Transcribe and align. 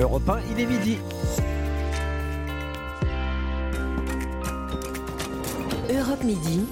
Europe 0.00 0.28
1, 0.28 0.38
il 0.52 0.60
est 0.60 0.66
midi. 0.66 0.98
Europe 5.90 6.22
Midi. 6.22 6.66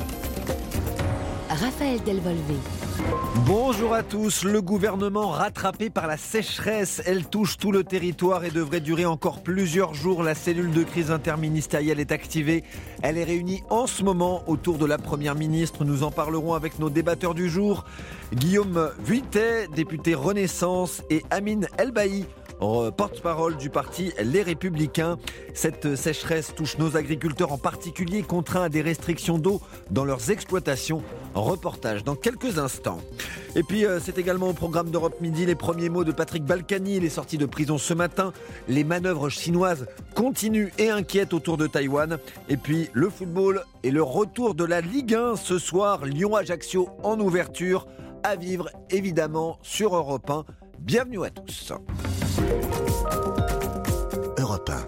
Raphaël 1.51 2.01
Delvolvé. 2.05 2.55
Bonjour 3.45 3.95
à 3.95 4.05
tous. 4.05 4.45
Le 4.45 4.63
gouvernement 4.63 5.31
rattrapé 5.31 5.91
par 5.91 6.07
la 6.07 6.17
sécheresse, 6.17 7.03
elle 7.05 7.27
touche 7.27 7.59
tout 7.59 7.73
le 7.73 7.83
territoire 7.83 8.45
et 8.45 8.51
devrait 8.51 8.81
durer 8.81 9.07
encore 9.07 9.43
plusieurs 9.43 9.93
jours. 9.93 10.23
La 10.23 10.37
cellule 10.37 10.71
de 10.71 10.85
crise 10.85 11.11
interministérielle 11.11 11.99
est 11.99 12.13
activée. 12.13 12.63
Elle 13.03 13.19
est 13.19 13.25
réunie 13.25 13.65
en 13.71 13.89
ce 13.89 14.05
moment 14.05 14.45
autour 14.47 14.79
de 14.79 14.87
la 14.87 14.99
première 14.99 15.35
ministre. 15.35 15.85
Nous 15.85 16.05
en 16.05 16.13
parlerons 16.13 16.55
avec 16.55 16.79
nos 16.79 16.91
débatteurs 16.91 17.35
du 17.35 17.49
jour. 17.49 17.87
Guillaume 18.33 18.93
Vuittet, 19.05 19.67
député 19.75 20.15
Renaissance, 20.15 21.03
et 21.11 21.25
Amine 21.31 21.67
Elbaï, 21.79 22.27
porte-parole 22.59 23.57
du 23.57 23.71
parti 23.71 24.13
Les 24.23 24.43
Républicains. 24.43 25.19
Cette 25.55 25.97
sécheresse 25.97 26.55
touche 26.55 26.79
nos 26.79 26.97
agriculteurs 26.97 27.53
en 27.53 27.59
particulier, 27.59 28.23
contraints 28.23 28.65
à 28.65 28.69
des 28.69 28.83
restrictions 28.83 29.39
d'eau 29.39 29.61
dans 29.91 30.05
leurs 30.05 30.31
exploitations. 30.31 31.03
Reportage 31.35 32.05
dans 32.05 32.15
quelques 32.15 32.59
instants. 32.59 33.01
Et 33.55 33.63
puis 33.63 33.85
euh, 33.85 34.01
c'est 34.01 34.19
également 34.19 34.49
au 34.49 34.53
programme 34.53 34.91
d'Europe 34.91 35.21
Midi 35.21 35.47
les 35.47 35.55
premiers 35.55 35.89
mots 35.89 36.05
de 36.05 36.13
Patrick 36.13 36.45
Balkany. 36.45 36.97
Il 36.97 37.05
est 37.05 37.11
sorti 37.11 37.39
de 37.39 37.47
prison 37.47 37.79
ce 37.79 37.95
matin. 37.95 38.33
Les 38.69 38.85
manœuvres 38.85 39.29
chinoises 39.29 39.87
continuent 40.15 40.71
et 40.79 40.91
inquiètent 40.91 41.35
autour 41.35 41.57
de 41.57 41.67
Taïwan. 41.67 42.19
Et 42.49 42.57
puis 42.57 42.89
le 42.93 43.11
football 43.11 43.63
et 43.83 43.91
le 43.91 44.03
retour 44.03 44.55
de 44.55 44.65
la 44.65 44.81
Ligue 44.81 45.15
1 45.15 45.37
ce 45.37 45.59
soir. 45.59 46.05
Lyon-Ajaccio 46.05 46.89
en 47.03 47.19
ouverture. 47.21 47.87
À 48.23 48.35
vivre 48.35 48.71
évidemment 48.91 49.59
sur 49.63 49.95
Europe 49.95 50.29
1. 50.31 50.45
Bienvenue 50.81 51.25
à 51.25 51.31
tous. 51.31 51.73
Europe 54.39 54.71
1. 54.71 54.87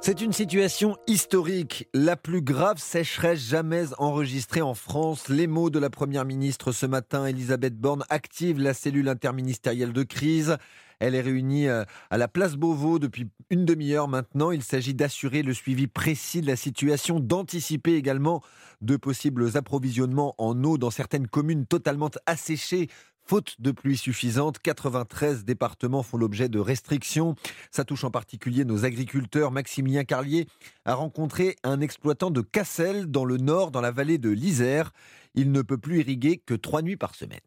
C'est 0.00 0.20
une 0.20 0.32
situation 0.32 0.96
historique, 1.06 1.88
la 1.92 2.16
plus 2.16 2.40
grave 2.40 2.78
sécheresse 2.78 3.40
jamais 3.40 3.84
enregistrée 3.98 4.62
en 4.62 4.74
France. 4.74 5.28
Les 5.28 5.46
mots 5.46 5.70
de 5.70 5.78
la 5.78 5.90
Première 5.90 6.24
ministre 6.24 6.72
ce 6.72 6.86
matin, 6.86 7.26
Elisabeth 7.26 7.76
Borne, 7.76 8.04
active 8.08 8.58
la 8.58 8.74
cellule 8.74 9.08
interministérielle 9.08 9.92
de 9.92 10.02
crise. 10.04 10.56
Elle 11.00 11.14
est 11.14 11.20
réunie 11.20 11.68
euh, 11.68 11.84
à 12.10 12.18
la 12.18 12.26
place 12.26 12.56
Beauvau 12.56 12.98
depuis 12.98 13.28
une 13.50 13.64
demi-heure 13.64 14.08
maintenant. 14.08 14.50
Il 14.50 14.62
s'agit 14.62 14.94
d'assurer 14.94 15.42
le 15.42 15.54
suivi 15.54 15.86
précis 15.86 16.40
de 16.40 16.46
la 16.46 16.56
situation, 16.56 17.20
d'anticiper 17.20 17.94
également 17.94 18.42
de 18.80 18.96
possibles 18.96 19.56
approvisionnements 19.56 20.34
en 20.38 20.62
eau 20.64 20.78
dans 20.78 20.90
certaines 20.90 21.28
communes 21.28 21.66
totalement 21.66 22.10
asséchées 22.26 22.88
Faute 23.28 23.56
de 23.58 23.72
pluie 23.72 23.98
suffisante, 23.98 24.58
93 24.58 25.44
départements 25.44 26.02
font 26.02 26.16
l'objet 26.16 26.48
de 26.48 26.58
restrictions. 26.58 27.34
Ça 27.70 27.84
touche 27.84 28.04
en 28.04 28.10
particulier 28.10 28.64
nos 28.64 28.86
agriculteurs. 28.86 29.50
Maximilien 29.50 30.04
Carlier 30.04 30.46
a 30.86 30.94
rencontré 30.94 31.56
un 31.62 31.82
exploitant 31.82 32.30
de 32.30 32.40
Cassel 32.40 33.04
dans 33.04 33.26
le 33.26 33.36
nord, 33.36 33.70
dans 33.70 33.82
la 33.82 33.90
vallée 33.90 34.16
de 34.16 34.30
l'Isère. 34.30 34.92
Il 35.34 35.52
ne 35.52 35.60
peut 35.60 35.76
plus 35.76 36.00
irriguer 36.00 36.38
que 36.38 36.54
trois 36.54 36.80
nuits 36.80 36.96
par 36.96 37.14
semaine. 37.14 37.40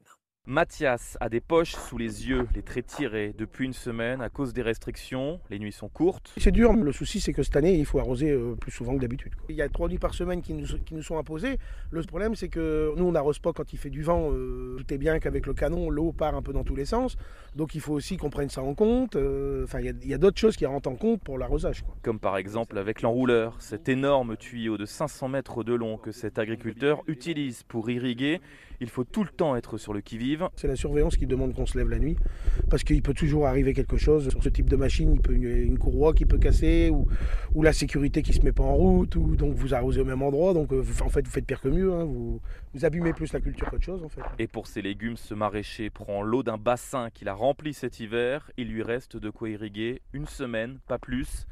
Mathias 0.48 1.20
a 1.22 1.30
des 1.30 1.40
poches 1.40 1.76
sous 1.76 2.00
les 2.00 2.28
yeux, 2.28 2.48
les 2.56 2.64
traits 2.64 2.88
tirés 2.88 3.36
depuis 3.38 3.64
une 3.66 3.74
semaine 3.74 4.22
à 4.22 4.30
cause 4.30 4.54
des 4.54 4.64
restrictions. 4.64 5.40
Les 5.52 5.60
nuits 5.60 5.72
sont 5.72 5.88
courtes. 5.88 6.34
C'est 6.36 6.52
dur, 6.52 6.74
le 6.74 6.92
souci 6.92 7.22
c'est 7.22 7.32
que 7.32 7.44
cette 7.44 7.56
année 7.56 7.76
il 7.76 7.86
faut 7.86 8.00
arroser 8.00 8.32
euh, 8.32 8.56
plus 8.56 8.72
souvent 8.72 8.96
que 8.96 9.02
d'habitude. 9.02 9.34
Il 9.50 9.56
y 9.56 9.62
a 9.62 9.70
trois 9.70 9.88
nuits 9.88 10.00
par 10.00 10.16
semaine 10.16 10.42
qui 10.42 10.56
nous, 10.56 10.66
qui 10.84 10.96
nous 10.96 11.04
sont 11.04 11.20
imposées. 11.20 11.60
Le 11.92 12.02
problème 12.02 12.34
c'est 12.34 12.50
que 12.50 12.92
nous 12.98 13.06
on 13.06 13.12
n'arrose 13.12 13.38
pas 13.38 13.54
quand 13.54 13.72
il 13.72 13.78
fait 13.78 13.92
du 13.92 14.02
vent. 14.02 14.32
Euh, 14.32 14.78
tout 14.80 14.92
est 14.92 14.98
bien 14.98 15.20
qu'avec 15.20 15.46
le 15.46 15.54
canon 15.54 15.92
l'eau 15.92 16.12
part 16.12 16.34
un 16.34 16.42
peu 16.42 16.54
dans 16.54 16.64
tous 16.64 16.76
les 16.76 16.86
sens. 16.86 17.18
Donc 17.56 17.76
il 17.76 17.82
faut 17.82 17.94
aussi 17.94 18.18
qu'on 18.18 18.32
prenne 18.32 18.50
ça 18.50 18.64
en 18.64 18.74
compte. 18.74 19.18
Euh, 19.18 19.66
enfin 19.66 19.80
il 19.80 20.08
y 20.08 20.14
a, 20.14 20.18
d'autres 20.18 20.40
choses 20.40 20.56
qui 20.56 20.66
rentrent 20.66 20.90
en 20.90 20.96
compte 20.96 21.22
pour 21.22 21.38
l'arrosage. 21.38 21.84
Comme 22.02 22.20
par 22.20 22.38
exemple 22.38 22.80
avec 22.80 23.04
l'enrouleur, 23.04 23.58
cet 23.60 23.90
énorme 23.90 24.36
tuyau 24.38 24.80
de 24.80 24.86
500 24.88 25.28
mètres 25.30 25.64
de 25.64 25.76
long 25.76 25.98
que 25.98 26.12
cet 26.12 26.40
agriculteur 26.40 27.04
utilise 27.06 27.62
pour 27.62 27.92
irriguer. 27.92 28.42
Il 28.82 28.90
faut 28.90 29.04
tout 29.04 29.24
le 29.24 29.30
temps 29.30 29.56
être 29.56 29.78
sur 29.78 29.94
le 29.94 30.02
qui-vive. 30.02 30.50
C'est 30.56 30.68
la 30.68 30.76
surveillance 30.76 31.16
qui 31.16 31.28
demande 31.28 31.54
qu'on 31.54 31.68
se 31.68 31.78
lève 31.78 31.88
la 31.88 32.00
nuit, 32.00 32.18
parce 32.70 32.84
qu'il 32.84 33.02
peut 33.04 33.14
toujours 33.14 33.48
arriver 33.48 33.74
quelque 33.74 33.96
chose. 33.96 34.30
Sur 34.30 34.44
ce 34.44 34.50
type 34.50 34.70
de 34.70 34.76
machine, 34.76 35.14
il 35.14 35.22
peut 35.22 35.34
une, 35.34 35.46
une 35.46 35.78
courroie 35.78 36.14
qui 36.14 36.26
peut 36.26 36.40
casser, 36.40 36.90
ou, 36.90 37.08
ou, 37.54 37.62
la 37.62 37.74
sécurité 37.74 38.24
qui 38.24 38.34
se 38.34 38.42
met 38.42 38.52
pas 38.52 38.64
en 38.64 38.76
route, 38.76 39.16
ou 39.16 39.36
donc 39.36 39.54
vous 39.54 39.76
arrosez 39.76 40.02
au 40.02 40.06
même 40.06 40.24
endroit. 40.24 40.56
Donc 40.56 40.74
euh, 40.74 40.84
en 41.02 41.10
fait, 41.10 41.24
vous 41.24 41.32
faites 41.32 41.46
pire 41.46 41.62
que 41.62 41.70
mieux. 41.70 41.94
Hein. 41.94 42.06
vous, 42.06 42.42
vous 42.74 42.86
abîmez 42.86 43.14
plus 43.14 43.32
la 43.34 43.40
culture 43.40 43.70
qu'autre 43.70 43.86
chose 43.86 44.04
en 44.04 44.10
fait. 44.10 44.22
Et 44.40 44.48
pour 44.48 44.66
ces 44.66 44.82
légumes, 44.82 45.16
ce 45.16 45.36
maraîcher 45.36 45.92
prend 45.92 46.24
l'eau 46.24 46.42
d'un 46.42 46.58
bassin 46.58 47.12
qu'il 47.12 47.30
a 47.30 47.34
rempli 47.36 47.76
cet 47.76 48.00
hiver. 48.00 48.50
Il 48.58 48.70
lui 48.70 48.82
reste 48.82 49.16
de 49.16 49.30
quoi 49.30 49.50
irriguer 49.50 50.02
une 50.12 50.26
semaine, 50.26 50.80
pas 50.88 50.98
plus. 50.98 51.46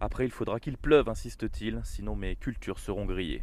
Après, 0.00 0.26
il 0.26 0.30
faudra 0.30 0.60
qu'il 0.60 0.76
pleuve, 0.76 1.08
insiste-t-il, 1.08 1.80
sinon 1.84 2.14
mes 2.14 2.36
cultures 2.36 2.78
seront 2.78 3.06
grillées. 3.06 3.42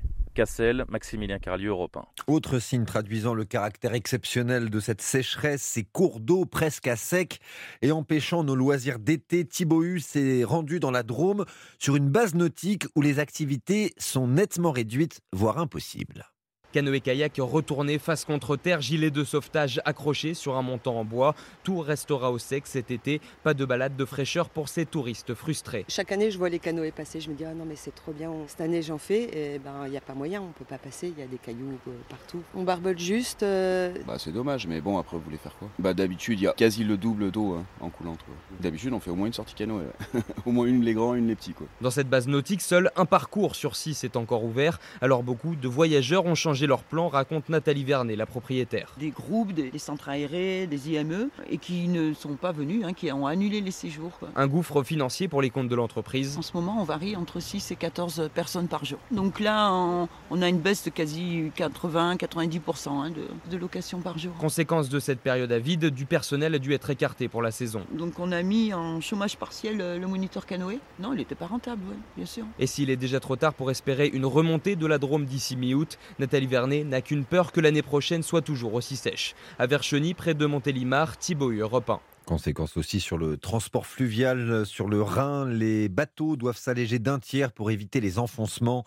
Maximilien 0.89 1.39
Carlieu, 1.39 1.69
Europe 1.69 1.97
1. 1.97 2.05
Autre 2.27 2.59
signe 2.59 2.85
traduisant 2.85 3.33
le 3.33 3.45
caractère 3.45 3.93
exceptionnel 3.93 4.69
de 4.69 4.79
cette 4.79 5.01
sécheresse, 5.01 5.61
ces 5.61 5.83
cours 5.83 6.19
d'eau 6.19 6.45
presque 6.45 6.87
à 6.87 6.95
sec 6.95 7.39
et 7.81 7.91
empêchant 7.91 8.43
nos 8.43 8.55
loisirs 8.55 8.99
d'été. 8.99 9.45
Thibaut 9.45 9.99
s'est 9.99 10.43
rendu 10.43 10.79
dans 10.79 10.91
la 10.91 11.03
Drôme 11.03 11.45
sur 11.79 11.95
une 11.95 12.09
base 12.09 12.33
nautique 12.35 12.85
où 12.95 13.01
les 13.01 13.19
activités 13.19 13.93
sont 13.97 14.27
nettement 14.27 14.71
réduites, 14.71 15.21
voire 15.31 15.57
impossibles. 15.57 16.30
Canoë-kayak 16.71 17.33
retourné 17.39 17.99
face 17.99 18.25
contre 18.25 18.55
terre, 18.55 18.81
gilet 18.81 19.11
de 19.11 19.23
sauvetage 19.23 19.81
accroché 19.85 20.33
sur 20.33 20.55
un 20.55 20.61
montant 20.61 20.97
en 20.97 21.05
bois. 21.05 21.35
Tout 21.63 21.79
restera 21.79 22.31
au 22.31 22.37
sec 22.37 22.67
cet 22.67 22.91
été. 22.91 23.21
Pas 23.43 23.53
de 23.53 23.65
balade 23.65 23.95
de 23.95 24.05
fraîcheur 24.05 24.49
pour 24.49 24.69
ces 24.69 24.85
touristes 24.85 25.33
frustrés. 25.33 25.85
Chaque 25.87 26.11
année, 26.11 26.31
je 26.31 26.37
vois 26.37 26.49
les 26.49 26.59
canoës 26.59 26.91
passer. 26.91 27.19
Je 27.19 27.29
me 27.29 27.35
dis, 27.35 27.45
ah 27.45 27.53
non, 27.53 27.65
mais 27.65 27.75
c'est 27.75 27.93
trop 27.93 28.11
bien. 28.11 28.31
Cette 28.47 28.61
année, 28.61 28.81
j'en 28.81 28.97
fais. 28.97 29.55
Et 29.55 29.59
ben, 29.59 29.85
il 29.85 29.91
n'y 29.91 29.97
a 29.97 30.01
pas 30.01 30.13
moyen. 30.13 30.41
On 30.41 30.47
ne 30.47 30.53
peut 30.53 30.65
pas 30.65 30.77
passer. 30.77 31.13
Il 31.15 31.19
y 31.19 31.23
a 31.23 31.27
des 31.27 31.37
cailloux 31.37 31.77
euh, 31.87 31.91
partout. 32.09 32.41
On 32.55 32.63
barbole 32.63 32.97
juste. 32.97 33.43
Euh, 33.43 33.93
bah, 34.07 34.17
c'est 34.17 34.31
dommage. 34.31 34.67
Mais 34.67 34.81
bon, 34.81 34.97
après, 34.97 35.17
vous 35.17 35.23
voulez 35.23 35.37
faire 35.37 35.55
quoi? 35.57 35.69
Bah, 35.79 35.93
d'habitude, 35.93 36.39
il 36.39 36.43
y 36.43 36.47
a 36.47 36.53
quasi 36.53 36.83
le 36.83 36.97
double 36.97 37.31
d'eau 37.31 37.53
hein, 37.53 37.65
en 37.79 37.89
coulant. 37.89 38.17
D'habitude, 38.59 38.93
on 38.93 38.99
fait 38.99 39.11
au 39.11 39.15
moins 39.15 39.27
une 39.27 39.33
sortie 39.33 39.55
canoë. 39.55 39.85
au 40.45 40.51
moins 40.51 40.65
une 40.65 40.81
les 40.83 40.93
grands, 40.93 41.15
une 41.15 41.27
les 41.27 41.35
petits. 41.35 41.53
Quoi. 41.53 41.67
Dans 41.81 41.91
cette 41.91 42.09
base 42.09 42.27
nautique, 42.27 42.61
seul 42.61 42.91
un 42.95 43.05
parcours 43.05 43.55
sur 43.55 43.75
six 43.75 44.03
est 44.03 44.15
encore 44.15 44.43
ouvert. 44.43 44.79
Alors, 45.01 45.23
beaucoup 45.23 45.55
de 45.55 45.67
voyageurs 45.67 46.25
ont 46.25 46.35
changé 46.35 46.60
leur 46.67 46.83
plan, 46.83 47.07
raconte 47.07 47.49
Nathalie 47.49 47.83
Vernet, 47.83 48.15
la 48.15 48.25
propriétaire. 48.25 48.93
Des 48.97 49.09
groupes, 49.09 49.53
des, 49.53 49.77
centres 49.79 50.09
aérés, 50.09 50.67
des 50.67 50.91
IME, 50.91 51.29
et 51.49 51.57
qui 51.57 51.87
ne 51.87 52.13
sont 52.13 52.35
pas 52.35 52.51
venus, 52.51 52.83
hein, 52.85 52.93
qui 52.93 53.11
ont 53.11 53.27
annulé 53.27 53.61
les 53.61 53.71
séjours. 53.71 54.11
Un 54.35 54.47
gouffre 54.47 54.83
financier 54.83 55.27
pour 55.27 55.41
les 55.41 55.49
comptes 55.49 55.69
de 55.69 55.75
l'entreprise. 55.75 56.37
En 56.37 56.41
ce 56.41 56.53
moment, 56.53 56.77
on 56.79 56.83
varie 56.83 57.15
entre 57.15 57.39
6 57.39 57.71
et 57.71 57.75
14 57.75 58.29
personnes 58.33 58.67
par 58.67 58.85
jour. 58.85 58.99
Donc 59.11 59.39
là, 59.39 59.71
on, 59.71 60.41
a 60.41 60.49
une 60.49 60.59
baisse 60.59 60.85
de 60.85 60.89
quasi 60.89 61.51
80-90% 61.57 62.89
hein, 62.89 63.09
de, 63.09 63.51
de 63.51 63.57
location 63.57 63.99
par 63.99 64.17
jour. 64.17 64.33
Conséquence 64.39 64.89
de 64.89 64.99
cette 64.99 65.19
période 65.19 65.51
à 65.51 65.59
vide, 65.59 65.87
du 65.87 66.05
personnel 66.05 66.55
a 66.55 66.59
dû 66.59 66.73
être 66.73 66.89
écarté 66.89 67.27
pour 67.27 67.41
la 67.41 67.51
saison. 67.51 67.81
Donc 67.91 68.19
on 68.19 68.31
a 68.31 68.41
mis 68.43 68.73
en 68.73 69.01
chômage 69.01 69.37
partiel 69.37 69.79
euh, 69.81 69.97
le 69.97 70.07
moniteur 70.07 70.45
canoë. 70.45 70.79
Non, 70.99 71.13
il 71.13 71.17
n'était 71.17 71.35
pas 71.35 71.47
rentable, 71.47 71.81
bien 72.15 72.25
sûr. 72.25 72.45
Et 72.59 72.67
s'il 72.67 72.89
est 72.89 72.97
déjà 72.97 73.19
trop 73.19 73.35
tard 73.35 73.53
pour 73.53 73.71
espérer 73.71 74.07
une 74.07 74.25
remontée 74.25 74.75
de 74.75 74.85
la 74.85 74.97
Drôme 74.97 75.25
d'ici 75.25 75.55
mi-août, 75.55 75.97
Nathalie 76.19 76.47
N'a 76.51 77.01
qu'une 77.01 77.23
peur 77.23 77.53
que 77.53 77.61
l'année 77.61 77.81
prochaine 77.81 78.23
soit 78.23 78.41
toujours 78.41 78.73
aussi 78.73 78.97
sèche. 78.97 79.35
À 79.57 79.67
Vercheny, 79.67 80.13
près 80.13 80.33
de 80.33 80.45
Montélimar, 80.45 81.17
Thibaut 81.17 81.51
Europe 81.51 81.89
1. 81.89 81.99
Conséquence 82.25 82.75
aussi 82.75 82.99
sur 82.99 83.17
le 83.17 83.37
transport 83.37 83.85
fluvial 83.85 84.65
sur 84.65 84.89
le 84.89 85.01
Rhin. 85.01 85.47
Les 85.47 85.87
bateaux 85.87 86.35
doivent 86.35 86.57
s'alléger 86.57 86.99
d'un 86.99 87.19
tiers 87.19 87.53
pour 87.53 87.71
éviter 87.71 88.01
les 88.01 88.19
enfoncements, 88.19 88.83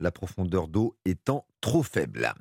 la 0.00 0.10
profondeur 0.10 0.66
d'eau 0.66 0.96
étant 1.04 1.46
trop 1.60 1.84
faible. 1.84 2.34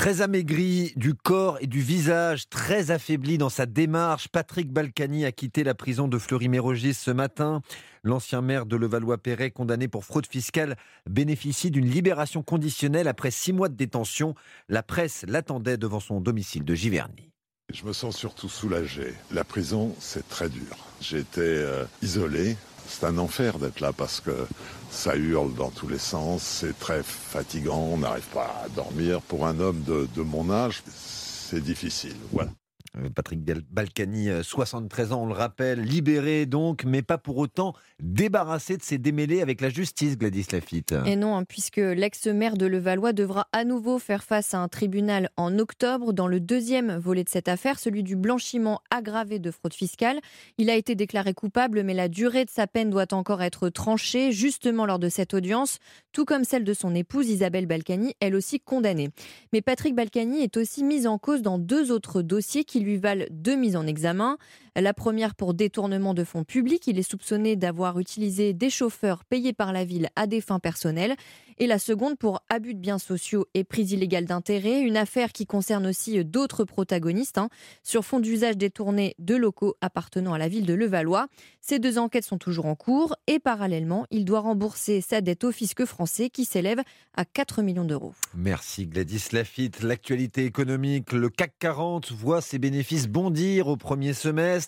Très 0.00 0.22
amaigri 0.22 0.94
du 0.96 1.12
corps 1.12 1.58
et 1.60 1.66
du 1.66 1.82
visage, 1.82 2.48
très 2.48 2.90
affaibli 2.90 3.36
dans 3.36 3.50
sa 3.50 3.66
démarche, 3.66 4.28
Patrick 4.28 4.72
Balkany 4.72 5.26
a 5.26 5.30
quitté 5.30 5.62
la 5.62 5.74
prison 5.74 6.08
de 6.08 6.16
Fleury-Mérogis 6.16 6.94
ce 6.94 7.10
matin. 7.10 7.60
L'ancien 8.02 8.40
maire 8.40 8.64
de 8.64 8.76
Levallois-Perret, 8.76 9.50
condamné 9.50 9.88
pour 9.88 10.06
fraude 10.06 10.26
fiscale, 10.26 10.76
bénéficie 11.06 11.70
d'une 11.70 11.84
libération 11.84 12.42
conditionnelle 12.42 13.08
après 13.08 13.30
six 13.30 13.52
mois 13.52 13.68
de 13.68 13.74
détention. 13.74 14.34
La 14.70 14.82
presse 14.82 15.26
l'attendait 15.28 15.76
devant 15.76 16.00
son 16.00 16.22
domicile 16.22 16.64
de 16.64 16.74
Giverny. 16.74 17.30
Je 17.70 17.84
me 17.84 17.92
sens 17.92 18.16
surtout 18.16 18.48
soulagé. 18.48 19.12
La 19.30 19.44
prison, 19.44 19.94
c'est 20.00 20.26
très 20.30 20.48
dur. 20.48 20.78
J'étais 21.02 21.42
euh, 21.42 21.84
isolé, 22.00 22.56
c'est 22.90 23.06
un 23.06 23.18
enfer 23.18 23.58
d'être 23.58 23.80
là 23.80 23.92
parce 23.92 24.20
que 24.20 24.46
ça 24.90 25.16
hurle 25.16 25.54
dans 25.54 25.70
tous 25.70 25.88
les 25.88 25.98
sens, 25.98 26.42
c'est 26.42 26.78
très 26.78 27.02
fatigant, 27.02 27.78
on 27.78 27.98
n'arrive 27.98 28.26
pas 28.34 28.62
à 28.64 28.68
dormir. 28.68 29.22
Pour 29.22 29.46
un 29.46 29.60
homme 29.60 29.82
de, 29.84 30.22
mon 30.22 30.50
âge, 30.50 30.82
c'est 30.86 31.62
difficile. 31.62 32.16
Voilà. 32.32 32.50
Euh, 32.96 33.08
Patrick 33.14 33.40
Balkany, 33.70 34.28
73 34.42 35.10
euh, 35.10 35.14
ans, 35.14 35.22
on 35.22 35.26
le 35.26 35.32
rappelle, 35.32 35.80
libéré 35.80 36.46
donc, 36.46 36.84
mais 36.84 37.02
pas 37.02 37.18
pour 37.18 37.38
autant 37.38 37.74
débarrassé 38.00 38.76
de 38.76 38.82
ses 38.82 38.98
démêlés 38.98 39.42
avec 39.42 39.60
la 39.60 39.68
justice, 39.68 40.18
Gladys 40.18 40.46
Lafitte. 40.50 40.94
Et 41.06 41.14
non, 41.14 41.36
hein, 41.36 41.44
puisque 41.44 41.76
l'ex-maire 41.76 42.56
de 42.56 42.66
Levallois 42.66 43.12
devra 43.12 43.46
à 43.52 43.64
nouveau 43.64 43.98
faire 43.98 44.24
face 44.24 44.54
à 44.54 44.58
un 44.58 44.68
tribunal 44.68 45.30
en 45.36 45.58
octobre 45.58 46.12
dans 46.12 46.26
le 46.26 46.40
deuxième 46.40 46.96
volet 46.96 47.22
de 47.22 47.28
cette 47.28 47.48
affaire, 47.48 47.78
celui 47.78 48.02
du 48.02 48.16
blanchiment 48.16 48.80
aggravé 48.90 49.38
de 49.38 49.50
fraude 49.50 49.74
fiscale. 49.74 50.20
Il 50.58 50.68
a 50.68 50.74
été 50.74 50.96
déclaré 50.96 51.32
coupable, 51.32 51.84
mais 51.84 51.94
la 51.94 52.08
durée 52.08 52.44
de 52.44 52.50
sa 52.50 52.66
peine 52.66 52.90
doit 52.90 53.14
encore 53.14 53.42
être 53.42 53.68
tranchée, 53.68 54.32
justement 54.32 54.86
lors 54.86 54.98
de 54.98 55.08
cette 55.08 55.34
audience, 55.34 55.78
tout 56.12 56.24
comme 56.24 56.44
celle 56.44 56.64
de 56.64 56.74
son 56.74 56.94
épouse 56.94 57.28
Isabelle 57.28 57.66
Balkany, 57.66 58.14
elle 58.18 58.34
aussi 58.34 58.58
condamnée. 58.58 59.10
Mais 59.52 59.62
Patrick 59.62 59.94
Balkany 59.94 60.42
est 60.42 60.56
aussi 60.56 60.82
mis 60.82 61.06
en 61.06 61.18
cause 61.18 61.42
dans 61.42 61.58
deux 61.58 61.92
autres 61.92 62.22
dossiers 62.22 62.64
qui 62.64 62.79
lui 62.84 62.96
valent 62.96 63.24
deux 63.30 63.56
mises 63.56 63.76
en 63.76 63.86
examen. 63.86 64.38
La 64.76 64.94
première 64.94 65.34
pour 65.34 65.54
détournement 65.54 66.14
de 66.14 66.24
fonds 66.24 66.44
publics. 66.44 66.86
Il 66.86 66.98
est 66.98 67.08
soupçonné 67.08 67.56
d'avoir 67.56 67.98
utilisé 67.98 68.52
des 68.52 68.70
chauffeurs 68.70 69.24
payés 69.24 69.52
par 69.52 69.72
la 69.72 69.84
ville 69.84 70.08
à 70.16 70.26
des 70.26 70.40
fins 70.40 70.58
personnelles. 70.60 71.16
Et 71.58 71.66
la 71.66 71.78
seconde 71.78 72.16
pour 72.16 72.40
abus 72.48 72.74
de 72.74 72.78
biens 72.78 72.98
sociaux 72.98 73.46
et 73.52 73.64
prise 73.64 73.92
illégale 73.92 74.24
d'intérêt. 74.24 74.80
Une 74.80 74.96
affaire 74.96 75.32
qui 75.32 75.44
concerne 75.44 75.86
aussi 75.86 76.24
d'autres 76.24 76.64
protagonistes 76.64 77.36
hein, 77.36 77.50
sur 77.82 78.04
fond 78.04 78.18
d'usage 78.18 78.56
détourné 78.56 79.14
de 79.18 79.34
locaux 79.36 79.76
appartenant 79.82 80.32
à 80.32 80.38
la 80.38 80.48
ville 80.48 80.64
de 80.64 80.72
Levallois. 80.72 81.26
Ces 81.60 81.78
deux 81.78 81.98
enquêtes 81.98 82.24
sont 82.24 82.38
toujours 82.38 82.64
en 82.64 82.74
cours 82.74 83.14
et 83.26 83.38
parallèlement, 83.38 84.06
il 84.10 84.24
doit 84.24 84.40
rembourser 84.40 85.02
sa 85.02 85.20
dette 85.20 85.44
au 85.44 85.52
fisc 85.52 85.84
français 85.84 86.30
qui 86.30 86.46
s'élève 86.46 86.80
à 87.14 87.24
4 87.26 87.62
millions 87.62 87.84
d'euros. 87.84 88.14
Merci 88.34 88.86
Gladys 88.86 89.28
Lafitte. 89.32 89.82
L'actualité 89.82 90.44
économique, 90.46 91.12
le 91.12 91.28
CAC 91.28 91.52
40 91.58 92.12
voit 92.12 92.40
ses 92.40 92.58
bénéfices 92.58 93.06
bondir 93.06 93.68
au 93.68 93.76
premier 93.76 94.14
semestre. 94.14 94.59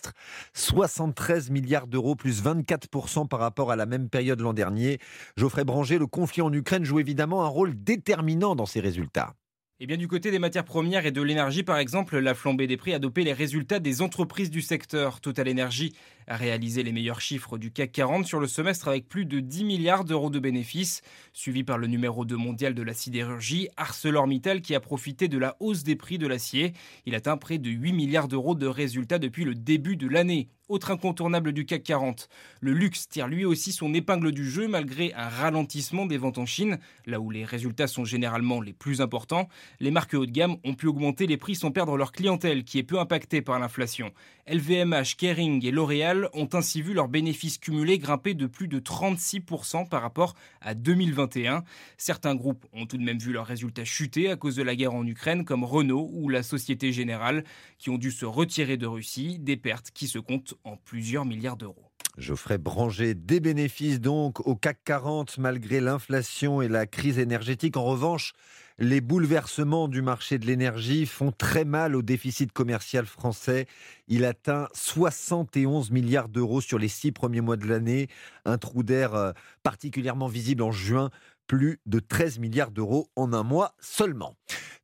73 0.53 1.49
milliards 1.49 1.87
d'euros 1.87 2.15
plus 2.15 2.43
24% 2.43 3.27
par 3.27 3.39
rapport 3.39 3.71
à 3.71 3.75
la 3.75 3.85
même 3.85 4.09
période 4.09 4.41
l'an 4.41 4.53
dernier. 4.53 4.99
Geoffrey 5.37 5.63
Branger, 5.63 5.97
le 5.97 6.07
conflit 6.07 6.41
en 6.41 6.51
Ukraine 6.53 6.85
joue 6.85 6.99
évidemment 6.99 7.43
un 7.43 7.47
rôle 7.47 7.73
déterminant 7.75 8.55
dans 8.55 8.65
ces 8.65 8.79
résultats. 8.79 9.35
Eh 9.79 9.85
bien 9.85 9.97
du 9.97 10.07
côté 10.07 10.31
des 10.31 10.39
matières 10.39 10.63
premières 10.63 11.05
et 11.05 11.11
de 11.11 11.21
l'énergie, 11.21 11.63
par 11.63 11.77
exemple, 11.77 12.17
la 12.17 12.35
flambée 12.35 12.67
des 12.67 12.77
prix 12.77 12.93
a 12.93 12.99
dopé 12.99 13.23
les 13.23 13.33
résultats 13.33 13.79
des 13.79 14.01
entreprises 14.01 14.49
du 14.49 14.61
secteur. 14.61 15.19
Total 15.19 15.49
Energy 15.49 15.93
a 16.27 16.35
réalisé 16.35 16.83
les 16.83 16.91
meilleurs 16.91 17.21
chiffres 17.21 17.57
du 17.57 17.71
CAC 17.71 17.91
40 17.91 18.25
sur 18.25 18.39
le 18.39 18.47
semestre 18.47 18.87
avec 18.87 19.07
plus 19.07 19.25
de 19.25 19.39
10 19.39 19.63
milliards 19.63 20.05
d'euros 20.05 20.29
de 20.29 20.39
bénéfices, 20.39 21.01
suivi 21.33 21.63
par 21.63 21.77
le 21.77 21.87
numéro 21.87 22.25
2 22.25 22.35
mondial 22.35 22.73
de 22.73 22.83
la 22.83 22.93
sidérurgie, 22.93 23.69
ArcelorMittal, 23.77 24.61
qui 24.61 24.75
a 24.75 24.79
profité 24.79 25.27
de 25.27 25.37
la 25.37 25.55
hausse 25.59 25.83
des 25.83 25.95
prix 25.95 26.17
de 26.17 26.27
l'acier. 26.27 26.73
Il 27.05 27.15
atteint 27.15 27.37
près 27.37 27.57
de 27.57 27.69
8 27.69 27.93
milliards 27.93 28.27
d'euros 28.27 28.55
de 28.55 28.67
résultats 28.67 29.19
depuis 29.19 29.45
le 29.45 29.55
début 29.55 29.97
de 29.97 30.07
l'année 30.07 30.49
autre 30.69 30.91
incontournable 30.91 31.51
du 31.51 31.65
CAC 31.65 31.83
40. 31.83 32.29
Le 32.61 32.71
luxe 32.71 33.07
tire 33.09 33.27
lui 33.27 33.45
aussi 33.45 33.71
son 33.71 33.93
épingle 33.93 34.31
du 34.31 34.49
jeu 34.49 34.67
malgré 34.67 35.13
un 35.13 35.27
ralentissement 35.27 36.05
des 36.05 36.17
ventes 36.17 36.37
en 36.37 36.45
Chine, 36.45 36.79
là 37.05 37.19
où 37.19 37.29
les 37.29 37.45
résultats 37.45 37.87
sont 37.87 38.05
généralement 38.05 38.61
les 38.61 38.73
plus 38.73 39.01
importants. 39.01 39.49
Les 39.79 39.91
marques 39.91 40.13
haut 40.13 40.25
de 40.25 40.31
gamme 40.31 40.57
ont 40.63 40.73
pu 40.73 40.87
augmenter 40.87 41.27
les 41.27 41.37
prix 41.37 41.55
sans 41.55 41.71
perdre 41.71 41.97
leur 41.97 42.11
clientèle 42.11 42.63
qui 42.63 42.79
est 42.79 42.83
peu 42.83 42.99
impactée 42.99 43.41
par 43.41 43.59
l'inflation. 43.59 44.11
LVMH, 44.47 45.15
Kering 45.17 45.65
et 45.65 45.71
L'Oréal 45.71 46.12
ont 46.33 46.49
ainsi 46.53 46.81
vu 46.81 46.93
leurs 46.93 47.07
bénéfices 47.07 47.57
cumulés 47.57 47.97
grimper 47.97 48.33
de 48.33 48.47
plus 48.47 48.67
de 48.67 48.79
36% 48.79 49.87
par 49.87 50.01
rapport 50.01 50.35
à 50.61 50.73
2021. 50.73 51.63
Certains 51.97 52.35
groupes 52.35 52.65
ont 52.73 52.85
tout 52.85 52.97
de 52.97 53.03
même 53.03 53.19
vu 53.19 53.33
leurs 53.33 53.45
résultats 53.45 53.85
chuter 53.85 54.29
à 54.29 54.35
cause 54.35 54.55
de 54.55 54.63
la 54.63 54.75
guerre 54.75 54.93
en 54.93 55.05
Ukraine 55.05 55.45
comme 55.45 55.63
Renault 55.63 56.09
ou 56.13 56.29
la 56.29 56.43
Société 56.43 56.91
Générale 56.91 57.43
qui 57.77 57.89
ont 57.89 57.97
dû 57.97 58.11
se 58.11 58.25
retirer 58.25 58.77
de 58.77 58.87
Russie, 58.87 59.39
des 59.39 59.57
pertes 59.57 59.91
qui 59.91 60.07
se 60.07 60.19
comptent 60.19 60.55
en 60.63 60.77
plusieurs 60.77 61.25
milliards 61.25 61.57
d'euros. 61.57 61.89
Geoffrey 62.17 62.59
Branger, 62.59 63.15
des 63.15 63.39
bénéfices 63.39 63.99
donc 63.99 64.45
au 64.45 64.55
CAC 64.55 64.77
40 64.85 65.37
malgré 65.39 65.79
l'inflation 65.79 66.61
et 66.61 66.67
la 66.67 66.85
crise 66.85 67.17
énergétique. 67.17 67.75
En 67.75 67.85
revanche, 67.85 68.33
les 68.79 69.01
bouleversements 69.01 69.87
du 69.87 70.01
marché 70.01 70.37
de 70.37 70.45
l'énergie 70.45 71.05
font 71.05 71.31
très 71.31 71.65
mal 71.65 71.95
au 71.95 72.01
déficit 72.01 72.51
commercial 72.51 73.05
français. 73.05 73.67
Il 74.07 74.25
atteint 74.25 74.67
71 74.73 75.91
milliards 75.91 76.29
d'euros 76.29 76.61
sur 76.61 76.79
les 76.79 76.87
six 76.87 77.11
premiers 77.11 77.41
mois 77.41 77.57
de 77.57 77.67
l'année, 77.67 78.07
un 78.45 78.57
trou 78.57 78.83
d'air 78.83 79.13
euh, 79.13 79.31
particulièrement 79.61 80.27
visible 80.27 80.63
en 80.63 80.71
juin 80.71 81.09
plus 81.47 81.79
de 81.85 81.99
13 81.99 82.39
milliards 82.39 82.71
d'euros 82.71 83.09
en 83.15 83.33
un 83.33 83.43
mois 83.43 83.75
seulement. 83.79 84.35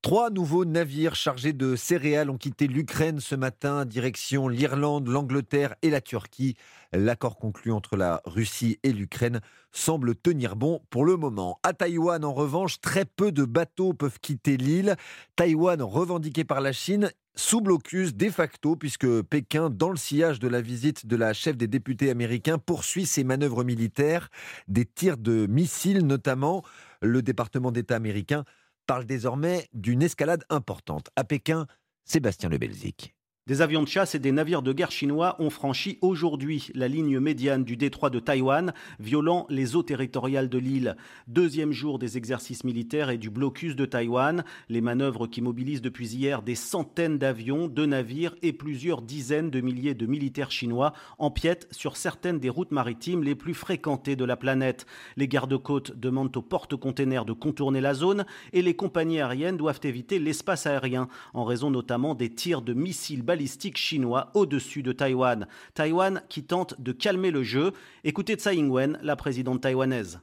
Trois 0.02 0.30
nouveaux 0.30 0.66
navires 0.66 1.16
chargés 1.16 1.54
de 1.54 1.76
céréales 1.76 2.30
ont 2.30 2.38
quitté 2.38 2.68
l'Ukraine 2.68 3.20
ce 3.20 3.36
matin, 3.36 3.86
direction 3.86 4.48
l'Irlande, 4.48 5.08
l'Angleterre 5.08 5.76
et 5.82 5.90
la 5.90 6.00
Turquie. 6.00 6.56
L'accord 6.94 7.38
conclu 7.38 7.72
entre 7.72 7.98
la 7.98 8.22
Russie 8.26 8.80
et 8.84 8.94
l'Ukraine 8.94 9.42
semble 9.72 10.16
tenir 10.16 10.56
bon 10.56 10.82
pour 10.90 11.06
le 11.06 11.16
moment. 11.16 11.60
À 11.64 11.74
Taïwan, 11.74 12.24
en 12.26 12.34
revanche, 12.34 12.82
très 12.82 13.06
peu 13.06 13.32
de 13.32 13.46
bateaux 13.46 13.94
peuvent 13.94 14.20
quitter 14.20 14.58
l'île. 14.58 14.96
Taïwan, 15.36 15.82
revendiqué 15.82 16.44
par 16.44 16.62
la 16.62 16.72
Chine, 16.72 17.12
sous 17.36 17.62
blocus 17.62 18.16
de 18.16 18.30
facto, 18.30 18.76
puisque 18.76 19.22
Pékin, 19.24 19.70
dans 19.70 19.90
le 19.90 19.98
sillage 19.98 20.40
de 20.40 20.48
la 20.48 20.62
visite 20.62 21.06
de 21.06 21.16
la 21.16 21.34
chef 21.34 21.56
des 21.56 21.68
députés 21.68 22.10
américains, 22.10 22.58
poursuit 22.58 23.06
ses 23.06 23.24
manœuvres 23.24 23.64
militaires, 23.64 24.30
des 24.68 24.86
tirs 24.86 25.18
de 25.18 25.46
missiles 25.48 26.06
notamment. 26.06 26.64
Le 27.02 27.22
département 27.22 27.72
d'État 27.72 27.96
américain 27.96 28.44
parle 28.88 29.06
désormais 29.06 29.68
d'une 29.74 30.02
escalade 30.02 30.44
importante. 30.50 31.10
À 31.16 31.24
Pékin, 31.24 31.68
Sébastien 32.04 32.50
Lebelzik. 32.50 33.16
Des 33.50 33.64
avions 33.64 33.82
de 33.82 33.88
chasse 33.88 34.14
et 34.14 34.20
des 34.20 34.32
navires 34.32 34.62
de 34.62 34.72
guerre 34.74 34.92
chinois 34.92 35.36
ont 35.40 35.50
franchi 35.50 35.98
aujourd'hui 36.02 36.70
la 36.76 36.88
ligne 36.88 37.20
médiane 37.20 37.64
du 37.64 37.78
détroit 37.78 38.12
de 38.12 38.20
Taïwan, 38.20 38.74
violant 39.00 39.48
les 39.50 39.76
eaux 39.76 39.82
territoriales 39.82 40.50
de 40.50 40.60
l'île. 40.60 40.96
Deuxième 41.28 41.72
jour 41.72 41.98
des 41.98 42.16
exercices 42.16 42.64
militaires 42.64 43.10
et 43.10 43.18
du 43.18 43.32
blocus 43.32 43.76
de 43.76 43.86
Taïwan, 43.86 44.44
les 44.70 44.82
manœuvres 44.82 45.26
qui 45.26 45.42
mobilisent 45.42 45.82
depuis 45.82 46.10
hier 46.10 46.44
des 46.44 46.54
centaines 46.54 47.18
d'avions, 47.18 47.68
de 47.68 47.88
navires 47.88 48.36
et 48.44 48.54
plusieurs 48.54 49.02
dizaines 49.02 49.50
de 49.50 49.62
milliers 49.62 49.96
de 49.96 50.06
militaires 50.06 50.52
chinois 50.52 50.94
empiètent 51.18 51.68
sur 51.72 51.98
certaines 51.98 52.38
des 52.38 52.50
routes 52.50 52.70
maritimes 52.70 53.24
les 53.24 53.34
plus 53.34 53.56
fréquentées 53.56 54.16
de 54.16 54.26
la 54.26 54.38
planète. 54.38 54.86
Les 55.18 55.28
gardes-côtes 55.28 56.00
demandent 56.00 56.38
aux 56.38 56.44
porte-containers 56.44 57.26
de 57.26 57.34
contourner 57.34 57.82
la 57.82 57.96
zone 57.96 58.28
et 58.54 58.62
les 58.62 58.76
compagnies 58.76 59.22
aériennes 59.22 59.58
doivent 59.58 59.82
éviter 59.82 60.20
l'espace 60.20 60.68
aérien 60.68 61.08
en 61.34 61.46
raison 61.46 61.72
notamment 61.72 62.14
des 62.14 62.30
tirs 62.30 62.62
de 62.62 62.76
missiles 62.76 63.24
balistiques 63.24 63.39
chinois 63.48 64.30
au-dessus 64.34 64.84
de 64.84 64.92
Taïwan. 64.92 65.48
Taïwan 65.74 66.22
qui 66.30 66.44
tente 66.44 66.80
de 66.80 66.92
calmer 66.92 67.32
le 67.32 67.44
jeu. 67.44 67.72
Écoutez 68.04 68.36
Tsai 68.36 68.56
Ing-wen, 68.56 68.98
la 69.02 69.16
présidente 69.16 69.62
taïwanaise. 69.62 70.20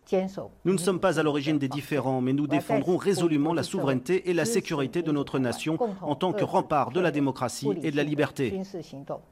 Nous 0.65 0.73
ne 0.73 0.79
sommes 0.79 1.01
pas 1.01 1.19
à 1.19 1.23
l'origine 1.23 1.59
des 1.59 1.69
différends, 1.69 2.21
mais 2.21 2.33
nous 2.33 2.47
défendrons 2.47 2.97
résolument 2.97 3.55
la 3.55 3.63
souveraineté 3.63 4.31
et 4.31 4.35
la 4.35 4.45
sécurité 4.45 5.03
de 5.03 5.13
notre 5.13 5.39
nation 5.39 5.79
en 6.03 6.15
tant 6.15 6.33
que 6.33 6.45
rempart 6.45 6.91
de 6.91 7.01
la 7.01 7.11
démocratie 7.11 7.69
et 7.83 7.91
de 7.91 7.97
la 7.97 8.03
liberté. 8.03 8.61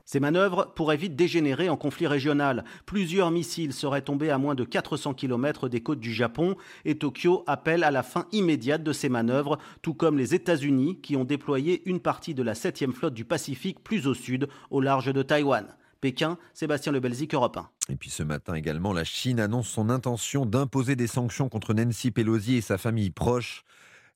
Ces 0.05 0.21
manœuvres 0.21 0.73
pourraient 0.75 0.97
vite 0.97 1.17
dégénérer 1.17 1.69
en 1.69 1.77
conflit 1.77 2.07
régional. 2.07 2.65
Plusieurs 2.87 3.31
missiles 3.31 3.73
seraient 3.73 4.03
tombés 4.03 4.31
à 4.31 4.39
moins 4.39 4.55
de 4.55 4.65
400 4.65 5.15
km 5.15 5.69
des 5.69 5.81
côtes 5.81 6.01
du 6.01 6.13
Japon 6.13 6.57
et 6.85 6.97
Tokyo 6.97 7.45
appelle 7.47 7.85
à 7.85 7.91
la 7.91 8.03
fin 8.03 8.27
immédiate 8.33 8.83
de 8.83 8.93
ces 8.93 9.09
manœuvres, 9.09 9.59
tout 9.83 9.95
comme 9.95 10.19
les 10.19 10.35
États-Unis 10.35 10.99
qui 11.01 11.17
ont 11.17 11.25
déployé 11.25 11.83
une 11.87 12.01
partie 12.01 12.35
de 12.35 12.43
la 12.43 12.55
7e 12.55 12.93
flotte 12.93 13.15
du 13.15 13.25
Pacifique 13.25 13.74
plus 13.81 14.07
au 14.07 14.15
sud, 14.15 14.49
au 14.71 14.81
large 14.81 15.13
de 15.13 15.23
Taïwan. 15.23 15.67
Pékin, 16.01 16.37
Sébastien 16.53 16.93
Lebelzik, 16.93 17.33
Europe 17.33 17.57
1. 17.57 17.69
Et 17.89 17.97
puis 17.97 18.11
ce 18.11 18.23
matin 18.23 18.55
également, 18.55 18.93
la 18.93 19.05
Chine 19.05 19.41
annonce 19.41 19.69
son 19.69 19.89
intention 19.89 20.45
d'imposer 20.45 20.97
des 20.97 21.07
sanctions 21.07 21.49
contre 21.49 21.73
Nancy 21.73 22.11
Pelosi 22.11 22.57
et 22.57 22.61
sa 22.61 22.77
famille 22.77 23.11
proche. 23.11 23.65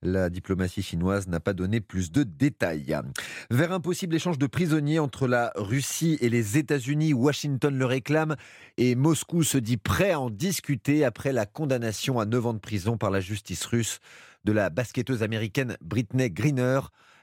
La 0.01 0.31
diplomatie 0.31 0.83
chinoise 0.83 1.27
n'a 1.27 1.41
pas 1.41 1.55
donné 1.55 1.81
plus 1.81 2.13
de 2.13 2.23
détails. 2.23 2.97
Vers 3.51 3.73
un 3.73 3.81
possible 3.81 4.15
échange 4.15 4.39
de 4.39 4.47
prisonniers 4.47 5.01
entre 5.01 5.27
la 5.27 5.51
Russie 5.57 6.19
et 6.21 6.29
les 6.29 6.57
États-Unis, 6.57 7.15
Washington 7.15 7.77
le 7.77 7.85
réclame 7.85 8.37
et 8.77 8.95
Moscou 8.95 9.43
se 9.43 9.59
dit 9.59 9.77
prêt 9.77 10.13
à 10.13 10.21
en 10.21 10.31
discuter 10.31 11.05
après 11.05 11.33
la 11.33 11.47
condamnation 11.47 12.21
à 12.21 12.27
9 12.27 12.47
ans 12.47 12.55
de 12.55 12.61
prison 12.61 12.97
par 12.97 13.11
la 13.11 13.21
justice 13.21 13.65
russe 13.65 13.99
de 14.45 14.53
la 14.53 14.71
basketteuse 14.71 15.25
américaine 15.25 15.77
Britney 15.81 16.31
Greener. 16.31 16.81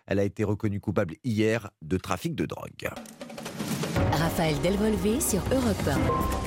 Elle 0.07 0.19
a 0.19 0.23
été 0.23 0.43
reconnue 0.43 0.79
coupable 0.79 1.15
hier 1.23 1.69
de 1.81 1.97
trafic 1.97 2.35
de 2.35 2.45
drogue. 2.45 2.89
Raphaël 4.11 4.59
Delvolvé 4.61 5.19
sur 5.19 5.41
Europe 5.51 5.87
1. 5.87 6.45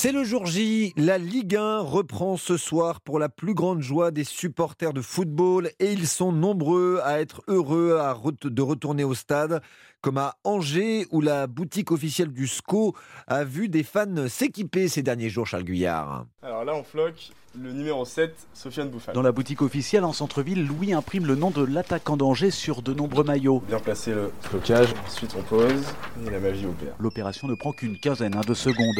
C'est 0.00 0.12
le 0.12 0.22
jour 0.22 0.46
J, 0.46 0.92
la 0.96 1.18
Ligue 1.18 1.56
1 1.56 1.80
reprend 1.80 2.36
ce 2.36 2.56
soir 2.56 3.00
pour 3.00 3.18
la 3.18 3.28
plus 3.28 3.52
grande 3.52 3.80
joie 3.80 4.12
des 4.12 4.22
supporters 4.22 4.92
de 4.92 5.00
football 5.00 5.72
et 5.80 5.92
ils 5.92 6.06
sont 6.06 6.30
nombreux 6.30 7.00
à 7.02 7.18
être 7.18 7.42
heureux 7.48 7.98
de 8.44 8.62
retourner 8.62 9.02
au 9.02 9.14
stade, 9.14 9.60
comme 10.00 10.18
à 10.18 10.36
Angers 10.44 11.08
où 11.10 11.20
la 11.20 11.48
boutique 11.48 11.90
officielle 11.90 12.32
du 12.32 12.46
SCO 12.46 12.94
a 13.26 13.42
vu 13.42 13.68
des 13.68 13.82
fans 13.82 14.28
s'équiper 14.28 14.86
ces 14.86 15.02
derniers 15.02 15.30
jours, 15.30 15.48
Charles 15.48 15.64
Guyard. 15.64 16.26
Alors 16.42 16.64
là, 16.64 16.76
on 16.76 16.84
floque 16.84 17.32
le 17.54 17.72
numéro 17.72 18.04
7, 18.04 18.34
Sofiane 18.52 18.90
Bouffal. 18.90 19.14
Dans 19.14 19.22
la 19.22 19.32
boutique 19.32 19.62
officielle 19.62 20.04
en 20.04 20.12
centre-ville, 20.12 20.66
Louis 20.66 20.92
imprime 20.92 21.26
le 21.26 21.34
nom 21.34 21.50
de 21.50 21.64
l'attaquant 21.64 22.16
d'Angers 22.16 22.50
sur 22.50 22.82
de 22.82 22.92
nombreux 22.92 23.24
maillots. 23.24 23.62
Bien 23.66 23.80
placé 23.80 24.12
le 24.12 24.30
flocage, 24.42 24.94
ensuite 25.06 25.34
on 25.38 25.42
pose 25.42 25.84
et 26.26 26.30
la 26.30 26.40
magie 26.40 26.66
opère. 26.66 26.94
L'opération 26.98 27.48
ne 27.48 27.54
prend 27.54 27.72
qu'une 27.72 27.98
quinzaine 27.98 28.36
hein, 28.36 28.42
de 28.46 28.54
secondes. 28.54 28.98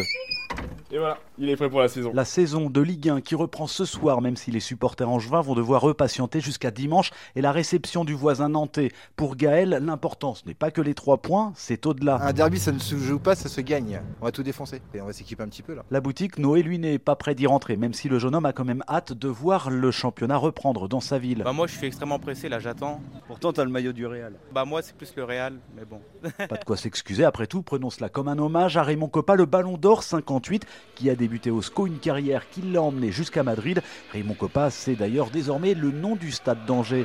Et 0.91 0.97
voilà, 0.97 1.19
il 1.37 1.51
est 1.51 1.57
prêt 1.57 1.69
pour 1.69 1.81
la 1.81 1.89
saison. 1.89 2.11
La 2.15 2.25
saison 2.25 2.71
de 2.71 2.81
Ligue 2.81 3.11
1 3.11 3.21
qui 3.21 3.35
reprend 3.35 3.67
ce 3.67 3.85
soir, 3.85 4.23
même 4.23 4.37
si 4.37 4.51
les 4.51 4.61
supporters 4.61 5.09
angevins 5.09 5.43
vont 5.43 5.55
devoir 5.55 5.83
repatienter 5.83 6.41
jusqu'à 6.41 6.71
dimanche 6.71 7.11
et 7.37 7.43
la 7.43 7.53
réception 7.53 8.07
du 8.07 8.15
voisin 8.15 8.49
nantais. 8.49 8.91
Pour 9.15 9.37
Gaël, 9.37 9.81
l'important, 9.83 10.35
ce 10.35 10.47
n'est 10.47 10.55
pas 10.55 10.71
que 10.71 10.81
les 10.81 10.95
trois 10.95 11.19
points, 11.19 11.53
c'est 11.57 11.85
au-delà. 11.85 12.19
Un 12.23 12.33
derby, 12.33 12.59
ça 12.59 12.73
ne 12.73 12.79
se 12.79 12.97
joue 12.97 13.19
pas, 13.19 13.35
ça 13.35 13.51
se 13.51 13.61
gagne. 13.61 14.01
On 14.23 14.25
va 14.25 14.33
tout 14.33 14.43
défoncer 14.43 14.81
et 14.95 15.03
on 15.03 15.07
va 15.07 15.13
s'équiper 15.13 15.43
un 15.43 15.49
petit 15.49 15.63
peu 15.63 15.75
là. 15.75 15.85
La 15.91 16.01
boutique, 16.01 16.39
Noé, 16.39 16.63
lui, 16.63 16.79
n'est 16.79 16.99
pas 16.99 17.17
prêt 17.17 17.35
d'y 17.35 17.47
rentrer, 17.47 17.77
même 17.77 17.93
si 17.93 18.09
le 18.09 18.19
jeune 18.19 18.35
homme 18.35 18.38
a 18.45 18.53
quand 18.53 18.65
même 18.65 18.83
hâte 18.89 19.13
de 19.13 19.29
voir 19.29 19.71
le 19.71 19.91
championnat 19.91 20.37
reprendre 20.37 20.89
dans 20.89 21.01
sa 21.01 21.19
ville. 21.19 21.43
Bah 21.45 21.53
moi, 21.53 21.67
je 21.67 21.77
suis 21.77 21.87
extrêmement 21.87 22.19
pressé, 22.19 22.49
là, 22.49 22.59
j'attends. 22.59 23.01
Pourtant, 23.27 23.53
tu 23.53 23.61
as 23.61 23.65
le 23.65 23.71
maillot 23.71 23.93
du 23.93 24.07
Real. 24.07 24.35
Bah 24.53 24.65
moi, 24.65 24.83
c'est 24.83 24.97
plus 24.97 25.15
le 25.17 25.25
Real, 25.25 25.55
mais 25.77 25.85
bon. 25.85 26.01
pas 26.49 26.57
de 26.57 26.65
quoi 26.65 26.77
s'excuser, 26.77 27.25
après 27.25 27.47
tout, 27.47 27.63
prenons 27.63 27.91
cela 27.91 28.09
comme 28.09 28.29
un 28.29 28.39
hommage 28.39 28.77
à 28.77 28.83
Raymond 28.83 29.09
Coppa, 29.09 29.35
le 29.35 29.47
Ballon 29.47 29.77
d'Or 29.77 30.03
58, 30.03 30.67
qui 30.95 31.11
a 31.11 31.15
débuté 31.15 31.51
au 31.51 31.63
SCO, 31.63 31.87
une 31.87 31.99
carrière 31.99 32.49
qui 32.51 32.63
l'a 32.63 32.83
emmené 32.83 33.13
jusqu'à 33.13 33.43
Madrid. 33.43 33.83
Raymond 34.13 34.35
Coppa, 34.35 34.71
c'est 34.71 34.95
d'ailleurs 34.95 35.31
désormais 35.31 35.75
le 35.75 35.91
nom 35.91 36.17
du 36.17 36.33
stade 36.33 36.65
d'Angers. 36.67 37.05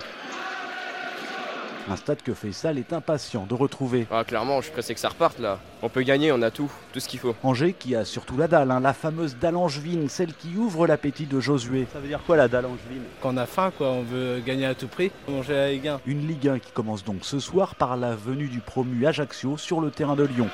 Un 1.90 1.98
stade 1.98 2.22
que 2.22 2.34
Faisal 2.34 2.78
est 2.78 2.94
impatient 2.94 3.46
de 3.46 3.54
retrouver. 3.54 4.08
Ah, 4.10 4.24
clairement, 4.24 4.62
je 4.62 4.66
suis 4.66 4.72
pressé 4.72 4.94
que 4.94 5.00
ça 5.02 5.10
reparte 5.10 5.40
là. 5.40 5.60
On 5.82 5.90
peut 5.90 6.04
gagner, 6.04 6.32
on 6.32 6.42
a 6.42 6.50
tout, 6.50 6.72
tout 6.94 7.02
ce 7.02 7.10
qu'il 7.10 7.20
faut. 7.20 7.36
Angers 7.44 7.74
qui 7.74 7.94
a 7.94 8.06
surtout 8.06 8.38
la 8.38 8.48
dalle, 8.48 8.72
hein, 8.72 8.80
la 8.80 8.94
fameuse 8.94 9.36
dalle 9.36 9.58
angevine, 9.58 10.08
celle 10.08 10.34
qui 10.34 10.56
ouvre 10.56 10.88
l'appétit 10.88 11.26
de 11.26 11.42
Josué. 11.42 11.86
Ça 11.92 12.00
veut 12.00 12.08
dire 12.08 12.22
quoi 12.26 12.38
la 12.38 12.48
dalle 12.48 12.68
angevine? 12.68 13.04
Quand 13.22 13.34
on 13.34 13.38
a 13.38 13.46
faim, 13.46 13.74
quoi, 13.78 13.90
on 13.90 14.04
veut 14.04 14.40
gagner 14.40 14.66
à 14.66 14.76
tout 14.76 14.88
prix, 14.88 15.12
manger 15.28 15.58
à 15.58 15.72
Ligue 15.72 15.90
1. 15.90 16.02
Une 16.06 16.26
Ligue 16.26 16.48
1 16.48 16.60
qui 16.60 16.72
commence 16.72 17.04
donc 17.04 17.26
ce 17.26 17.40
soir 17.40 17.76
par 17.76 17.98
la 17.98 18.16
venue 18.16 18.48
du 18.48 18.60
promu 18.60 19.06
Ajaccio 19.06 19.58
sur 19.58 19.82
le 19.82 19.92
terrain 19.92 20.16
de 20.16 20.24
Lyon. 20.24 20.50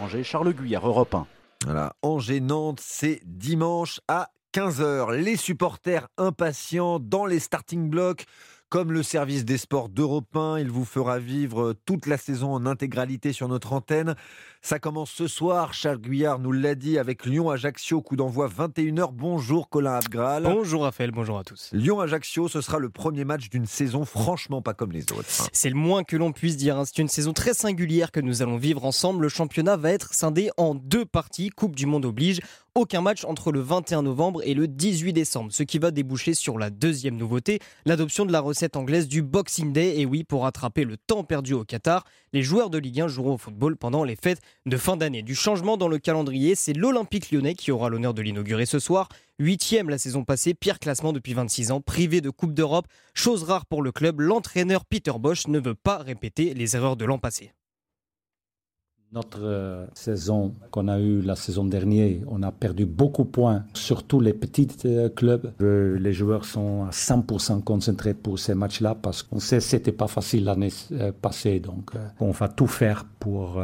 Angers, 0.00 0.22
Charles 0.22 0.52
Guyard, 0.52 0.86
Europe 0.86 1.14
1. 1.14 1.26
Voilà, 1.64 1.92
Angers-Nantes, 2.02 2.80
c'est 2.80 3.20
dimanche 3.26 4.00
à 4.06 4.28
15h. 4.54 5.16
Les 5.16 5.36
supporters 5.36 6.06
impatients 6.16 6.98
dans 7.00 7.26
les 7.26 7.40
starting 7.40 7.90
blocks 7.90 8.26
comme 8.70 8.92
le 8.92 9.02
service 9.02 9.44
des 9.44 9.58
sports 9.58 9.88
d'Europe 9.88 10.34
1. 10.34 10.60
Il 10.60 10.70
vous 10.70 10.84
fera 10.84 11.18
vivre 11.18 11.74
toute 11.84 12.06
la 12.06 12.16
saison 12.16 12.54
en 12.54 12.66
intégralité 12.66 13.32
sur 13.32 13.48
notre 13.48 13.72
antenne. 13.72 14.14
Ça 14.62 14.78
commence 14.78 15.10
ce 15.10 15.26
soir, 15.26 15.74
Charles 15.74 15.98
Guyard 15.98 16.38
nous 16.38 16.52
l'a 16.52 16.76
dit, 16.76 16.96
avec 16.96 17.26
Lyon-Ajaccio, 17.26 18.00
coup 18.00 18.14
d'envoi 18.14 18.48
21h. 18.48 19.10
Bonjour 19.12 19.68
Colin 19.68 19.94
Abgral. 19.94 20.44
Bonjour 20.44 20.84
Raphaël, 20.84 21.10
bonjour 21.10 21.38
à 21.38 21.42
tous. 21.42 21.70
Lyon-Ajaccio, 21.72 22.46
ce 22.46 22.60
sera 22.60 22.78
le 22.78 22.90
premier 22.90 23.24
match 23.24 23.50
d'une 23.50 23.66
saison 23.66 24.04
franchement 24.04 24.62
pas 24.62 24.72
comme 24.72 24.92
les 24.92 25.02
autres. 25.12 25.48
C'est 25.52 25.70
le 25.70 25.74
moins 25.74 26.04
que 26.04 26.16
l'on 26.16 26.30
puisse 26.30 26.56
dire. 26.56 26.78
Hein. 26.78 26.84
C'est 26.84 26.98
une 26.98 27.08
saison 27.08 27.32
très 27.32 27.54
singulière 27.54 28.12
que 28.12 28.20
nous 28.20 28.40
allons 28.40 28.56
vivre 28.56 28.84
ensemble. 28.84 29.22
Le 29.22 29.28
championnat 29.28 29.76
va 29.76 29.90
être 29.90 30.14
scindé 30.14 30.50
en 30.56 30.76
deux 30.76 31.04
parties. 31.04 31.50
Coupe 31.50 31.74
du 31.74 31.86
Monde 31.86 32.04
oblige 32.04 32.40
aucun 32.74 33.00
match 33.00 33.24
entre 33.24 33.52
le 33.52 33.60
21 33.60 34.02
novembre 34.02 34.42
et 34.44 34.54
le 34.54 34.68
18 34.68 35.12
décembre, 35.12 35.52
ce 35.52 35.62
qui 35.62 35.78
va 35.78 35.90
déboucher 35.90 36.34
sur 36.34 36.58
la 36.58 36.70
deuxième 36.70 37.16
nouveauté, 37.16 37.58
l'adoption 37.84 38.24
de 38.24 38.32
la 38.32 38.40
recette 38.40 38.76
anglaise 38.76 39.08
du 39.08 39.22
Boxing 39.22 39.72
Day. 39.72 39.98
Et 40.00 40.06
oui, 40.06 40.24
pour 40.24 40.42
rattraper 40.42 40.84
le 40.84 40.96
temps 40.96 41.24
perdu 41.24 41.54
au 41.54 41.64
Qatar, 41.64 42.04
les 42.32 42.42
joueurs 42.42 42.70
de 42.70 42.78
Ligue 42.78 43.00
1 43.00 43.08
joueront 43.08 43.34
au 43.34 43.38
football 43.38 43.76
pendant 43.76 44.04
les 44.04 44.16
fêtes 44.16 44.40
de 44.66 44.76
fin 44.76 44.96
d'année. 44.96 45.22
Du 45.22 45.34
changement 45.34 45.76
dans 45.76 45.88
le 45.88 45.98
calendrier, 45.98 46.54
c'est 46.54 46.72
l'Olympique 46.72 47.30
lyonnais 47.30 47.54
qui 47.54 47.72
aura 47.72 47.88
l'honneur 47.88 48.14
de 48.14 48.22
l'inaugurer 48.22 48.66
ce 48.66 48.78
soir. 48.78 49.08
Huitième 49.38 49.88
la 49.88 49.98
saison 49.98 50.24
passée, 50.24 50.54
pire 50.54 50.78
classement 50.78 51.12
depuis 51.12 51.34
26 51.34 51.72
ans, 51.72 51.80
privé 51.80 52.20
de 52.20 52.30
Coupe 52.30 52.54
d'Europe. 52.54 52.86
Chose 53.14 53.42
rare 53.42 53.66
pour 53.66 53.82
le 53.82 53.92
club, 53.92 54.20
l'entraîneur 54.20 54.84
Peter 54.84 55.12
Bosch 55.18 55.46
ne 55.46 55.58
veut 55.58 55.74
pas 55.74 55.98
répéter 55.98 56.54
les 56.54 56.76
erreurs 56.76 56.96
de 56.96 57.04
l'an 57.04 57.18
passé. 57.18 57.52
Notre 59.12 59.42
euh, 59.42 59.86
saison 59.92 60.54
qu'on 60.70 60.86
a 60.86 61.00
eue 61.00 61.20
la 61.20 61.34
saison 61.34 61.64
dernière, 61.64 62.20
on 62.28 62.44
a 62.44 62.52
perdu 62.52 62.86
beaucoup 62.86 63.24
de 63.24 63.28
points, 63.28 63.64
surtout 63.74 64.20
les 64.20 64.32
petits 64.32 64.68
euh, 64.84 65.08
clubs. 65.08 65.52
Euh, 65.60 65.98
les 65.98 66.12
joueurs 66.12 66.44
sont 66.44 66.84
à 66.84 66.90
100% 66.90 67.64
concentrés 67.64 68.14
pour 68.14 68.38
ces 68.38 68.54
matchs-là 68.54 68.94
parce 68.94 69.24
qu'on 69.24 69.40
sait 69.40 69.56
que 69.56 69.64
c'était 69.64 69.90
pas 69.90 70.06
facile 70.06 70.44
l'année 70.44 70.70
passée. 71.20 71.58
Donc, 71.58 71.90
on 72.20 72.30
va 72.30 72.46
tout 72.48 72.68
faire 72.68 73.04
pour 73.18 73.60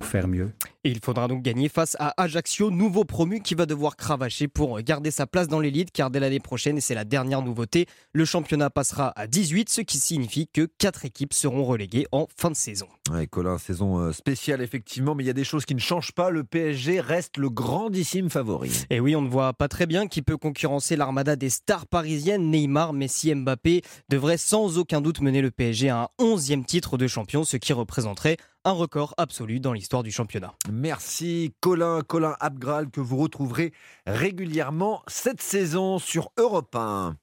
faire 0.00 0.26
mieux. 0.26 0.52
Et 0.88 0.90
il 0.90 1.00
faudra 1.04 1.28
donc 1.28 1.42
gagner 1.42 1.68
face 1.68 1.98
à 1.98 2.14
Ajaccio, 2.16 2.70
nouveau 2.70 3.04
promu 3.04 3.42
qui 3.42 3.54
va 3.54 3.66
devoir 3.66 3.94
cravacher 3.94 4.48
pour 4.48 4.80
garder 4.80 5.10
sa 5.10 5.26
place 5.26 5.46
dans 5.46 5.60
l'élite 5.60 5.90
car 5.92 6.08
dès 6.08 6.18
l'année 6.18 6.40
prochaine, 6.40 6.78
et 6.78 6.80
c'est 6.80 6.94
la 6.94 7.04
dernière 7.04 7.42
nouveauté, 7.42 7.84
le 8.14 8.24
championnat 8.24 8.70
passera 8.70 9.12
à 9.14 9.26
18, 9.26 9.68
ce 9.68 9.82
qui 9.82 9.98
signifie 9.98 10.48
que 10.50 10.66
4 10.78 11.04
équipes 11.04 11.34
seront 11.34 11.66
reléguées 11.66 12.06
en 12.10 12.26
fin 12.34 12.50
de 12.50 12.56
saison. 12.56 12.86
Ouais, 13.12 13.26
Colin, 13.26 13.58
saison 13.58 13.98
euh, 13.98 14.12
spéciale 14.12 14.62
effectivement, 14.62 15.14
mais 15.14 15.24
il 15.24 15.26
y 15.26 15.30
a 15.30 15.34
des 15.34 15.44
choses 15.44 15.66
qui 15.66 15.74
ne 15.74 15.78
changent 15.78 16.12
pas. 16.12 16.30
Le 16.30 16.42
PSG 16.42 17.00
reste 17.00 17.36
le 17.36 17.50
grandissime 17.50 18.30
favori. 18.30 18.70
Et 18.88 18.98
oui, 18.98 19.14
on 19.14 19.20
ne 19.20 19.28
voit 19.28 19.52
pas 19.52 19.68
très 19.68 19.84
bien 19.84 20.06
qui 20.06 20.22
peut 20.22 20.38
concurrencer 20.38 20.96
l'armada 20.96 21.36
des 21.36 21.50
stars 21.50 21.86
parisiennes. 21.86 22.50
Neymar, 22.50 22.94
Messi, 22.94 23.34
Mbappé 23.34 23.82
devraient 24.08 24.38
sans 24.38 24.78
aucun 24.78 25.02
doute 25.02 25.20
mener 25.20 25.42
le 25.42 25.50
PSG 25.50 25.90
à 25.90 26.04
un 26.04 26.08
11e 26.18 26.64
titre 26.64 26.96
de 26.96 27.06
champion, 27.06 27.44
ce 27.44 27.58
qui 27.58 27.74
représenterait 27.74 28.38
un 28.64 28.72
record 28.72 29.14
absolu 29.16 29.60
dans 29.60 29.72
l'histoire 29.72 30.02
du 30.02 30.10
championnat. 30.10 30.54
Merci 30.80 31.52
Colin, 31.60 32.02
Colin 32.02 32.36
Abgral 32.38 32.88
que 32.90 33.00
vous 33.00 33.16
retrouverez 33.16 33.72
régulièrement 34.06 35.02
cette 35.08 35.42
saison 35.42 35.98
sur 35.98 36.30
Europe 36.36 36.76
1. 36.76 37.16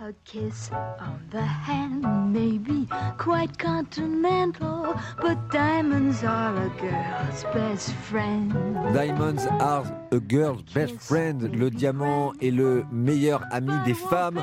A 0.00 0.12
kiss 0.24 0.70
on 1.00 1.18
the 1.30 1.42
hand 1.42 2.32
may 2.32 2.58
be 2.58 2.86
quite 3.18 3.58
continental, 3.58 4.94
but 5.20 5.36
diamonds 5.50 6.24
are 6.24 6.56
a 6.56 6.70
girl's 6.80 7.44
best 7.52 7.90
friend. 8.04 8.52
Diamonds 8.92 9.48
are 9.60 9.84
a 10.12 10.20
girl's 10.20 10.62
best 10.72 10.96
friend. 11.00 11.42
Le 11.52 11.70
diamant 11.70 12.32
est 12.40 12.52
le 12.52 12.84
meilleur 12.92 13.42
ami 13.50 13.72
des 13.84 13.94
femmes. 13.94 14.40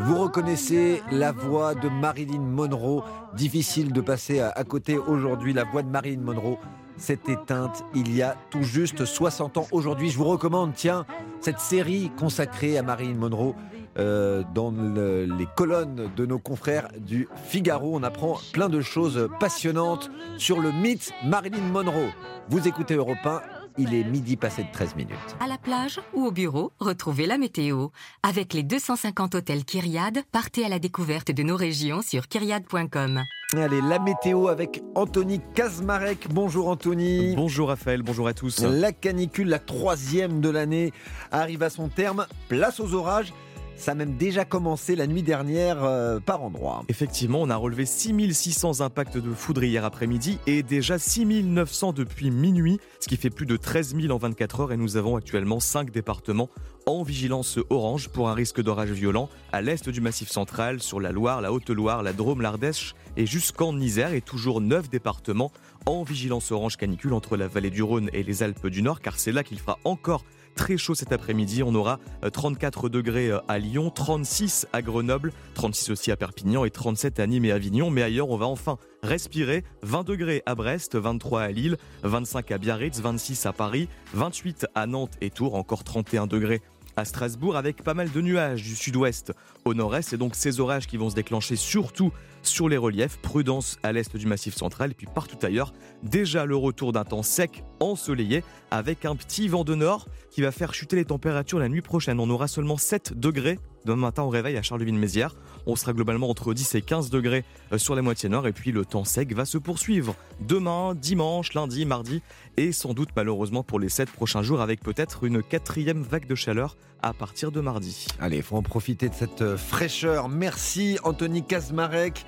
Vous 0.00 0.18
reconnaissez 0.18 1.00
la 1.12 1.30
voix 1.30 1.76
de 1.76 1.88
Marilyn 1.88 2.40
Monroe. 2.40 3.04
Difficile 3.34 3.92
de 3.92 4.00
passer 4.00 4.40
à 4.40 4.64
côté 4.64 4.98
aujourd'hui. 4.98 5.52
La 5.52 5.64
voix 5.64 5.82
de 5.82 5.88
Marilyn 5.88 6.22
Monroe 6.22 6.58
s'est 7.00 7.18
éteinte 7.28 7.84
il 7.94 8.14
y 8.14 8.22
a 8.22 8.36
tout 8.50 8.62
juste 8.62 9.04
60 9.04 9.56
ans. 9.58 9.66
Aujourd'hui, 9.72 10.10
je 10.10 10.18
vous 10.18 10.24
recommande, 10.24 10.72
tiens, 10.74 11.06
cette 11.40 11.60
série 11.60 12.10
consacrée 12.18 12.78
à 12.78 12.82
Marilyn 12.82 13.14
Monroe. 13.14 13.54
Euh, 13.98 14.44
dans 14.54 14.70
les 14.70 15.46
colonnes 15.56 16.12
de 16.16 16.24
nos 16.24 16.38
confrères 16.38 16.88
du 16.96 17.28
Figaro. 17.46 17.96
On 17.96 18.04
apprend 18.04 18.38
plein 18.52 18.68
de 18.68 18.80
choses 18.80 19.28
passionnantes 19.40 20.12
sur 20.38 20.60
le 20.60 20.70
mythe 20.70 21.12
Marilyn 21.24 21.68
Monroe. 21.72 22.08
Vous 22.48 22.68
écoutez 22.68 22.94
Europe 22.94 23.18
1, 23.24 23.42
il 23.78 23.92
est 23.94 24.04
midi 24.04 24.36
passé 24.36 24.62
de 24.62 24.68
13 24.72 24.94
minutes. 24.94 25.16
À 25.40 25.48
la 25.48 25.58
plage 25.58 26.00
ou 26.14 26.24
au 26.24 26.30
bureau, 26.30 26.70
retrouvez 26.78 27.26
la 27.26 27.36
météo. 27.36 27.88
Avec 28.22 28.54
les 28.54 28.62
250 28.62 29.34
hôtels 29.34 29.64
Kyriade, 29.64 30.22
partez 30.30 30.64
à 30.64 30.68
la 30.68 30.78
découverte 30.78 31.32
de 31.32 31.42
nos 31.42 31.56
régions 31.56 32.00
sur 32.00 32.28
kyriade.com. 32.28 33.24
Allez, 33.56 33.80
la 33.80 33.98
météo 33.98 34.46
avec 34.46 34.80
Anthony 34.94 35.40
Kazmarek. 35.54 36.28
Bonjour 36.30 36.68
Anthony. 36.68 37.34
Bonjour 37.34 37.68
Raphaël, 37.68 38.00
bonjour 38.00 38.28
à 38.28 38.32
tous. 38.32 38.60
La 38.62 38.92
canicule, 38.92 39.48
la 39.48 39.58
troisième 39.58 40.40
de 40.40 40.48
l'année, 40.48 40.92
arrive 41.32 41.64
à 41.64 41.70
son 41.70 41.88
terme. 41.88 42.26
Place 42.48 42.78
aux 42.78 42.94
orages. 42.94 43.32
Ça 43.80 43.92
a 43.92 43.94
même 43.94 44.18
déjà 44.18 44.44
commencé 44.44 44.94
la 44.94 45.06
nuit 45.06 45.22
dernière 45.22 45.82
euh, 45.82 46.20
par 46.20 46.42
endroit. 46.42 46.84
Effectivement, 46.88 47.40
on 47.40 47.48
a 47.48 47.56
relevé 47.56 47.86
6600 47.86 48.82
impacts 48.82 49.16
de 49.16 49.32
foudre 49.32 49.64
hier 49.64 49.86
après-midi 49.86 50.38
et 50.46 50.62
déjà 50.62 50.98
6900 50.98 51.94
depuis 51.94 52.30
minuit, 52.30 52.78
ce 53.00 53.08
qui 53.08 53.16
fait 53.16 53.30
plus 53.30 53.46
de 53.46 53.56
13 53.56 53.96
000 53.98 54.12
en 54.12 54.18
24 54.18 54.60
heures 54.60 54.72
et 54.72 54.76
nous 54.76 54.98
avons 54.98 55.16
actuellement 55.16 55.60
5 55.60 55.90
départements 55.90 56.50
en 56.84 57.02
vigilance 57.02 57.58
orange 57.70 58.10
pour 58.10 58.28
un 58.28 58.34
risque 58.34 58.60
d'orage 58.60 58.90
violent 58.90 59.30
à 59.50 59.62
l'est 59.62 59.88
du 59.88 60.02
Massif 60.02 60.28
central, 60.28 60.82
sur 60.82 61.00
la 61.00 61.10
Loire, 61.10 61.40
la 61.40 61.50
Haute-Loire, 61.50 62.02
la 62.02 62.12
Drôme, 62.12 62.42
l'Ardèche 62.42 62.94
et 63.16 63.24
jusqu'en 63.24 63.74
Isère 63.80 64.12
et 64.12 64.20
toujours 64.20 64.60
9 64.60 64.90
départements 64.90 65.52
en 65.86 66.02
vigilance 66.02 66.52
orange 66.52 66.76
canicule 66.76 67.14
entre 67.14 67.38
la 67.38 67.48
vallée 67.48 67.70
du 67.70 67.82
Rhône 67.82 68.10
et 68.12 68.24
les 68.24 68.42
Alpes 68.42 68.66
du 68.66 68.82
Nord 68.82 69.00
car 69.00 69.18
c'est 69.18 69.32
là 69.32 69.42
qu'il 69.42 69.58
fera 69.58 69.78
encore 69.84 70.22
très 70.60 70.76
chaud 70.76 70.94
cet 70.94 71.10
après-midi. 71.10 71.62
On 71.62 71.74
aura 71.74 71.98
34 72.30 72.90
degrés 72.90 73.30
à 73.48 73.58
Lyon, 73.58 73.88
36 73.88 74.66
à 74.74 74.82
Grenoble, 74.82 75.32
36 75.54 75.88
aussi 75.88 76.12
à 76.12 76.16
Perpignan 76.16 76.66
et 76.66 76.70
37 76.70 77.18
à 77.18 77.26
Nîmes 77.26 77.46
et 77.46 77.50
Avignon. 77.50 77.88
Mais 77.88 78.02
ailleurs, 78.02 78.28
on 78.28 78.36
va 78.36 78.44
enfin 78.44 78.76
respirer. 79.02 79.64
20 79.82 80.06
degrés 80.06 80.42
à 80.44 80.54
Brest, 80.54 80.96
23 80.96 81.40
à 81.40 81.48
Lille, 81.48 81.78
25 82.02 82.52
à 82.52 82.58
Biarritz, 82.58 83.00
26 83.00 83.46
à 83.46 83.54
Paris, 83.54 83.88
28 84.12 84.66
à 84.74 84.86
Nantes 84.86 85.14
et 85.22 85.30
Tours, 85.30 85.54
encore 85.54 85.82
31 85.82 86.26
degrés 86.26 86.60
à 86.96 87.06
Strasbourg 87.06 87.56
avec 87.56 87.82
pas 87.82 87.94
mal 87.94 88.10
de 88.10 88.20
nuages 88.20 88.62
du 88.62 88.76
sud-ouest 88.76 89.32
au 89.64 89.72
nord-est 89.72 90.12
et 90.12 90.16
donc 90.18 90.34
ces 90.34 90.60
orages 90.60 90.86
qui 90.86 90.98
vont 90.98 91.08
se 91.08 91.14
déclencher 91.14 91.56
surtout 91.56 92.12
sur 92.42 92.68
les 92.68 92.76
reliefs, 92.76 93.18
prudence 93.18 93.78
à 93.82 93.92
l'est 93.92 94.14
du 94.14 94.26
massif 94.26 94.54
central 94.54 94.90
et 94.90 94.94
puis 94.94 95.06
partout 95.06 95.38
ailleurs, 95.42 95.72
déjà 96.02 96.44
le 96.44 96.56
retour 96.56 96.92
d'un 96.92 97.04
temps 97.04 97.22
sec, 97.22 97.64
ensoleillé, 97.80 98.44
avec 98.70 99.04
un 99.04 99.16
petit 99.16 99.48
vent 99.48 99.64
de 99.64 99.74
nord 99.74 100.06
qui 100.30 100.42
va 100.42 100.52
faire 100.52 100.74
chuter 100.74 100.96
les 100.96 101.04
températures 101.04 101.58
la 101.58 101.68
nuit 101.68 101.82
prochaine. 101.82 102.20
On 102.20 102.30
aura 102.30 102.46
seulement 102.46 102.76
7 102.76 103.18
degrés 103.18 103.58
demain 103.84 104.02
matin 104.02 104.22
au 104.22 104.28
réveil 104.28 104.56
à 104.56 104.62
Charleville-Mézières. 104.62 105.34
On 105.66 105.76
sera 105.76 105.92
globalement 105.92 106.28
entre 106.28 106.54
10 106.54 106.74
et 106.74 106.82
15 106.82 107.10
degrés 107.10 107.44
euh, 107.72 107.78
sur 107.78 107.94
la 107.94 108.02
moitié 108.02 108.28
nord 108.28 108.46
et 108.46 108.52
puis 108.52 108.72
le 108.72 108.84
temps 108.84 109.04
sec 109.04 109.34
va 109.34 109.44
se 109.44 109.58
poursuivre 109.58 110.14
demain, 110.40 110.94
dimanche, 110.94 111.54
lundi, 111.54 111.84
mardi 111.84 112.22
et 112.56 112.72
sans 112.72 112.94
doute 112.94 113.10
malheureusement 113.16 113.62
pour 113.62 113.80
les 113.80 113.88
7 113.88 114.10
prochains 114.10 114.42
jours 114.42 114.60
avec 114.60 114.80
peut-être 114.80 115.24
une 115.24 115.42
quatrième 115.42 116.02
vague 116.02 116.26
de 116.26 116.34
chaleur 116.34 116.76
à 117.02 117.12
partir 117.14 117.50
de 117.50 117.60
mardi. 117.60 118.06
Allez, 118.20 118.38
il 118.38 118.42
faut 118.42 118.56
en 118.56 118.62
profiter 118.62 119.08
de 119.08 119.14
cette 119.14 119.42
euh, 119.42 119.56
fraîcheur. 119.56 120.28
Merci 120.28 120.98
Anthony 121.04 121.42
Kazmarek. 121.42 122.26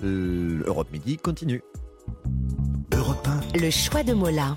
L'Europe 0.00 0.88
Midi 0.92 1.16
continue. 1.16 1.62
Europe 2.92 3.26
1. 3.54 3.58
Le 3.58 3.70
choix 3.70 4.04
de 4.04 4.12
Mola. 4.12 4.54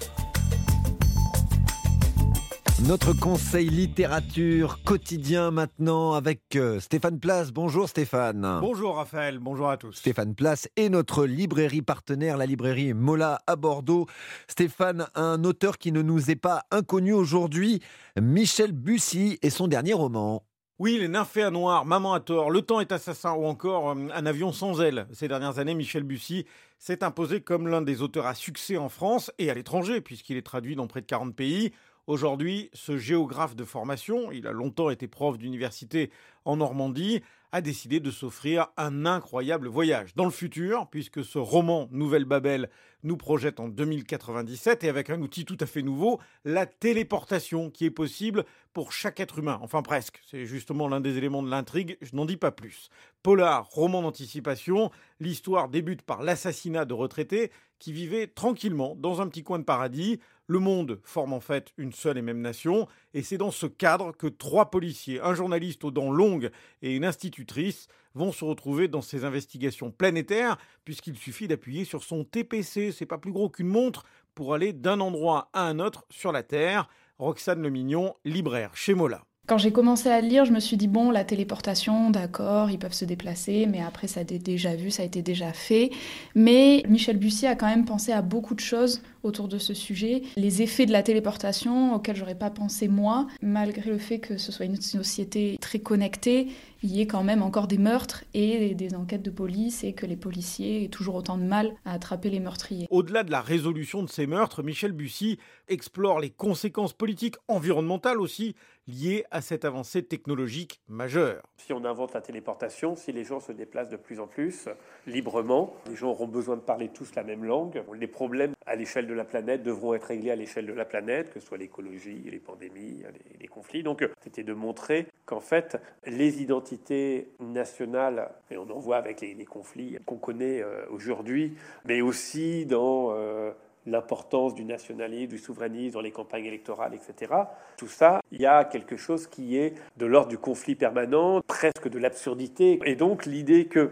Notre 2.87 3.13
conseil 3.13 3.69
littérature 3.69 4.79
quotidien 4.83 5.51
maintenant 5.51 6.13
avec 6.13 6.55
euh, 6.55 6.79
Stéphane 6.79 7.19
Place. 7.19 7.51
Bonjour 7.51 7.87
Stéphane. 7.87 8.57
Bonjour 8.59 8.95
Raphaël, 8.95 9.37
bonjour 9.37 9.69
à 9.69 9.77
tous. 9.77 9.91
Stéphane 9.91 10.33
Place 10.33 10.67
et 10.77 10.89
notre 10.89 11.25
librairie 11.25 11.83
partenaire, 11.83 12.37
la 12.37 12.47
librairie 12.47 12.95
Mola 12.95 13.39
à 13.45 13.55
Bordeaux. 13.55 14.07
Stéphane, 14.47 15.05
un 15.13 15.43
auteur 15.43 15.77
qui 15.77 15.91
ne 15.91 16.01
nous 16.01 16.31
est 16.31 16.35
pas 16.35 16.63
inconnu 16.71 17.13
aujourd'hui, 17.13 17.81
Michel 18.19 18.71
Bussy 18.71 19.37
et 19.43 19.51
son 19.51 19.67
dernier 19.67 19.93
roman. 19.93 20.43
Oui, 20.79 20.97
Les 20.97 21.07
Nymphéas 21.07 21.51
Noirs, 21.51 21.85
Maman 21.85 22.15
à 22.15 22.19
tort, 22.19 22.49
Le 22.49 22.63
temps 22.63 22.79
est 22.79 22.91
assassin 22.91 23.33
ou 23.33 23.45
encore 23.45 23.91
euh, 23.91 24.07
Un 24.15 24.25
avion 24.25 24.51
sans 24.51 24.81
aile. 24.81 25.05
Ces 25.11 25.27
dernières 25.27 25.59
années, 25.59 25.75
Michel 25.75 26.01
Bussy 26.01 26.47
s'est 26.79 27.03
imposé 27.03 27.41
comme 27.41 27.67
l'un 27.67 27.83
des 27.83 28.01
auteurs 28.01 28.25
à 28.25 28.33
succès 28.33 28.77
en 28.77 28.89
France 28.89 29.31
et 29.37 29.51
à 29.51 29.53
l'étranger, 29.53 30.01
puisqu'il 30.01 30.37
est 30.37 30.41
traduit 30.41 30.75
dans 30.75 30.87
près 30.87 31.01
de 31.01 31.05
40 31.05 31.35
pays. 31.35 31.71
Aujourd'hui, 32.11 32.69
ce 32.73 32.97
géographe 32.97 33.55
de 33.55 33.63
formation, 33.63 34.33
il 34.33 34.45
a 34.45 34.51
longtemps 34.51 34.89
été 34.89 35.07
prof 35.07 35.37
d'université 35.37 36.11
en 36.43 36.57
Normandie, 36.57 37.21
a 37.53 37.61
décidé 37.61 38.01
de 38.01 38.11
s'offrir 38.11 38.67
un 38.75 39.05
incroyable 39.05 39.69
voyage 39.69 40.13
dans 40.15 40.25
le 40.25 40.31
futur, 40.31 40.89
puisque 40.89 41.23
ce 41.23 41.37
roman 41.37 41.87
Nouvelle 41.91 42.25
Babel 42.25 42.69
nous 43.03 43.15
projette 43.15 43.61
en 43.61 43.69
2097 43.69 44.83
et 44.83 44.89
avec 44.89 45.09
un 45.09 45.21
outil 45.21 45.45
tout 45.45 45.55
à 45.61 45.65
fait 45.65 45.83
nouveau, 45.83 46.19
la 46.43 46.65
téléportation 46.65 47.69
qui 47.69 47.85
est 47.85 47.91
possible 47.91 48.43
pour 48.73 48.91
chaque 48.91 49.21
être 49.21 49.39
humain. 49.39 49.59
Enfin 49.61 49.81
presque, 49.81 50.21
c'est 50.29 50.45
justement 50.45 50.89
l'un 50.89 50.99
des 50.99 51.17
éléments 51.17 51.43
de 51.43 51.49
l'intrigue, 51.49 51.97
je 52.01 52.13
n'en 52.17 52.25
dis 52.25 52.35
pas 52.35 52.51
plus. 52.51 52.89
Polar, 53.23 53.69
roman 53.69 54.01
d'anticipation, 54.01 54.91
l'histoire 55.21 55.69
débute 55.69 56.01
par 56.01 56.23
l'assassinat 56.23 56.83
de 56.83 56.93
retraités 56.93 57.51
qui 57.79 57.93
vivaient 57.93 58.27
tranquillement 58.27 58.95
dans 58.95 59.21
un 59.21 59.27
petit 59.27 59.43
coin 59.43 59.59
de 59.59 59.63
paradis. 59.63 60.19
Le 60.51 60.59
monde 60.59 60.99
forme 61.05 61.31
en 61.31 61.39
fait 61.39 61.71
une 61.77 61.93
seule 61.93 62.17
et 62.17 62.21
même 62.21 62.41
nation, 62.41 62.85
et 63.13 63.23
c'est 63.23 63.37
dans 63.37 63.51
ce 63.51 63.67
cadre 63.67 64.11
que 64.11 64.27
trois 64.27 64.69
policiers, 64.69 65.21
un 65.21 65.33
journaliste 65.33 65.85
aux 65.85 65.91
dents 65.91 66.11
longues 66.11 66.51
et 66.81 66.93
une 66.93 67.05
institutrice 67.05 67.87
vont 68.15 68.33
se 68.33 68.43
retrouver 68.43 68.89
dans 68.89 69.01
ces 69.01 69.23
investigations 69.23 69.91
planétaires, 69.91 70.57
puisqu'il 70.83 71.17
suffit 71.17 71.47
d'appuyer 71.47 71.85
sur 71.85 72.03
son 72.03 72.25
TPC, 72.25 72.91
c'est 72.91 73.05
pas 73.05 73.17
plus 73.17 73.31
gros 73.31 73.49
qu'une 73.49 73.69
montre, 73.69 74.03
pour 74.35 74.53
aller 74.53 74.73
d'un 74.73 74.99
endroit 74.99 75.49
à 75.53 75.61
un 75.61 75.79
autre 75.79 76.05
sur 76.09 76.33
la 76.33 76.43
Terre. 76.43 76.89
Roxane 77.17 77.61
Le 77.61 77.69
Mignon, 77.69 78.13
libraire 78.25 78.75
chez 78.75 78.93
Mola. 78.93 79.23
Quand 79.51 79.57
j'ai 79.57 79.73
commencé 79.73 80.07
à 80.07 80.21
lire, 80.21 80.45
je 80.45 80.53
me 80.53 80.61
suis 80.61 80.77
dit, 80.77 80.87
bon, 80.87 81.11
la 81.11 81.25
téléportation, 81.25 82.09
d'accord, 82.09 82.71
ils 82.71 82.79
peuvent 82.79 82.93
se 82.93 83.03
déplacer, 83.03 83.67
mais 83.69 83.81
après, 83.81 84.07
ça 84.07 84.21
a 84.21 84.23
été 84.23 84.39
déjà 84.39 84.77
vu, 84.77 84.91
ça 84.91 85.03
a 85.03 85.05
été 85.05 85.21
déjà 85.21 85.51
fait. 85.51 85.91
Mais 86.35 86.83
Michel 86.87 87.17
Bussy 87.17 87.47
a 87.47 87.55
quand 87.55 87.67
même 87.67 87.83
pensé 87.83 88.13
à 88.13 88.21
beaucoup 88.21 88.55
de 88.55 88.61
choses 88.61 89.01
autour 89.23 89.49
de 89.49 89.57
ce 89.57 89.73
sujet. 89.73 90.23
Les 90.37 90.61
effets 90.61 90.85
de 90.85 90.93
la 90.93 91.03
téléportation 91.03 91.93
auxquels 91.93 92.15
j'aurais 92.15 92.37
pas 92.37 92.49
pensé 92.49 92.87
moi, 92.87 93.27
malgré 93.41 93.89
le 93.89 93.97
fait 93.97 94.19
que 94.19 94.37
ce 94.37 94.53
soit 94.53 94.65
une 94.65 94.79
société 94.79 95.57
très 95.59 95.79
connectée, 95.79 96.47
il 96.83 96.95
y 96.95 97.01
ait 97.01 97.07
quand 97.07 97.23
même 97.23 97.43
encore 97.43 97.67
des 97.67 97.77
meurtres 97.77 98.23
et 98.33 98.73
des 98.73 98.95
enquêtes 98.95 99.21
de 99.21 99.29
police 99.29 99.83
et 99.83 99.93
que 99.93 100.07
les 100.07 100.15
policiers 100.15 100.85
aient 100.85 100.89
toujours 100.89 101.15
autant 101.15 101.37
de 101.37 101.43
mal 101.43 101.73
à 101.85 101.93
attraper 101.93 102.29
les 102.29 102.39
meurtriers. 102.39 102.87
Au-delà 102.89 103.23
de 103.23 103.31
la 103.31 103.41
résolution 103.41 104.01
de 104.01 104.09
ces 104.09 104.25
meurtres, 104.25 104.63
Michel 104.63 104.91
Bussy 104.91 105.37
explore 105.67 106.19
les 106.19 106.31
conséquences 106.31 106.93
politiques, 106.93 107.35
environnementales 107.47 108.19
aussi, 108.19 108.55
liées 108.91 109.25
à 109.31 109.41
cette 109.41 109.65
avancée 109.65 110.03
technologique 110.03 110.81
majeure. 110.87 111.41
Si 111.57 111.73
on 111.73 111.85
invente 111.85 112.13
la 112.13 112.21
téléportation, 112.21 112.95
si 112.95 113.11
les 113.11 113.23
gens 113.23 113.39
se 113.39 113.51
déplacent 113.51 113.89
de 113.89 113.97
plus 113.97 114.19
en 114.19 114.27
plus 114.27 114.67
librement, 115.07 115.73
les 115.89 115.95
gens 115.95 116.09
auront 116.09 116.27
besoin 116.27 116.55
de 116.55 116.61
parler 116.61 116.89
tous 116.89 117.15
la 117.15 117.23
même 117.23 117.43
langue. 117.43 117.83
Les 117.93 118.07
problèmes 118.07 118.53
à 118.65 118.75
l'échelle 118.75 119.07
de 119.07 119.13
la 119.13 119.23
planète 119.23 119.63
devront 119.63 119.93
être 119.93 120.05
réglés 120.05 120.31
à 120.31 120.35
l'échelle 120.35 120.65
de 120.65 120.73
la 120.73 120.85
planète, 120.85 121.33
que 121.33 121.39
ce 121.39 121.47
soit 121.47 121.57
l'écologie, 121.57 122.27
les 122.29 122.39
pandémies, 122.39 123.03
les, 123.39 123.47
conflits. 123.47 123.83
Donc 123.83 124.07
c'était 124.21 124.43
de 124.43 124.53
montrer 124.53 125.07
qu'en 125.25 125.39
fait, 125.39 125.77
les 126.05 126.41
identités 126.41 127.29
nationales, 127.39 128.31
et 128.49 128.57
on 128.57 128.69
en 128.69 128.79
voit 128.79 128.97
avec 128.97 129.21
les, 129.21 129.45
conflits 129.45 129.97
qu'on 130.05 130.17
connaît 130.17 130.61
euh, 130.61 130.85
aujourd'hui, 130.89 131.55
mais 131.85 132.01
aussi 132.01 132.65
dans... 132.65 133.13
Euh, 133.13 133.51
l'importance 133.85 134.53
du 134.53 134.63
nationalisme, 134.63 135.31
du 135.31 135.37
souverainisme 135.37 135.93
dans 135.93 136.01
les 136.01 136.11
campagnes 136.11 136.45
électorales, 136.45 136.93
etc. 136.93 137.33
Tout 137.77 137.87
ça, 137.87 138.21
il 138.31 138.41
y 138.41 138.45
a 138.45 138.63
quelque 138.63 138.97
chose 138.97 139.27
qui 139.27 139.57
est 139.57 139.73
de 139.97 140.05
l'ordre 140.05 140.29
du 140.29 140.37
conflit 140.37 140.75
permanent, 140.75 141.41
presque 141.47 141.89
de 141.89 141.99
l'absurdité. 141.99 142.79
Et 142.85 142.95
donc 142.95 143.25
l'idée 143.25 143.65
que 143.65 143.91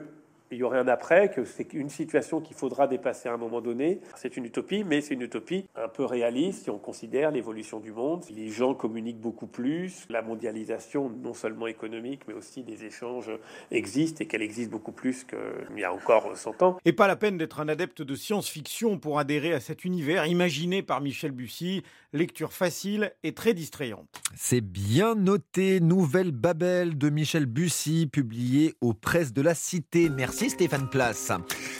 il 0.51 0.57
y 0.57 0.63
aurait 0.63 0.79
un 0.79 0.87
après, 0.87 1.29
que 1.29 1.45
c'est 1.45 1.73
une 1.73 1.89
situation 1.89 2.41
qu'il 2.41 2.55
faudra 2.55 2.87
dépasser 2.87 3.29
à 3.29 3.33
un 3.33 3.37
moment 3.37 3.61
donné. 3.61 3.99
C'est 4.15 4.37
une 4.37 4.45
utopie, 4.45 4.83
mais 4.83 5.01
c'est 5.01 5.13
une 5.13 5.21
utopie 5.21 5.65
un 5.75 5.87
peu 5.87 6.05
réaliste 6.05 6.63
si 6.63 6.69
on 6.69 6.77
considère 6.77 7.31
l'évolution 7.31 7.79
du 7.79 7.91
monde. 7.91 8.25
Les 8.29 8.49
gens 8.49 8.73
communiquent 8.73 9.19
beaucoup 9.19 9.47
plus, 9.47 10.05
la 10.09 10.21
mondialisation, 10.21 11.09
non 11.09 11.33
seulement 11.33 11.67
économique, 11.67 12.21
mais 12.27 12.33
aussi 12.33 12.63
des 12.63 12.85
échanges 12.85 13.31
existe 13.71 14.21
et 14.21 14.25
qu'elle 14.25 14.41
existe 14.41 14.71
beaucoup 14.71 14.91
plus 14.91 15.23
qu'il 15.23 15.77
y 15.77 15.83
a 15.83 15.93
encore 15.93 16.35
100 16.35 16.61
ans. 16.63 16.77
Et 16.85 16.93
pas 16.93 17.07
la 17.07 17.15
peine 17.15 17.37
d'être 17.37 17.59
un 17.59 17.67
adepte 17.67 18.01
de 18.01 18.15
science-fiction 18.15 18.97
pour 18.97 19.19
adhérer 19.19 19.53
à 19.53 19.59
cet 19.59 19.85
univers 19.85 20.25
imaginé 20.25 20.81
par 20.81 21.01
Michel 21.01 21.31
Bussy, 21.31 21.83
lecture 22.13 22.53
facile 22.53 23.13
et 23.23 23.33
très 23.33 23.53
distrayante. 23.53 24.07
C'est 24.35 24.61
bien 24.61 25.15
noté, 25.15 25.79
Nouvelle 25.79 26.31
Babel 26.31 26.97
de 26.97 27.09
Michel 27.09 27.45
Bussy, 27.45 28.07
publié 28.11 28.73
aux 28.81 28.93
presses 28.93 29.33
de 29.33 29.41
la 29.41 29.53
Cité. 29.53 30.09
Merci 30.41 30.55
Stéphane 30.55 30.87
Place. 30.87 31.33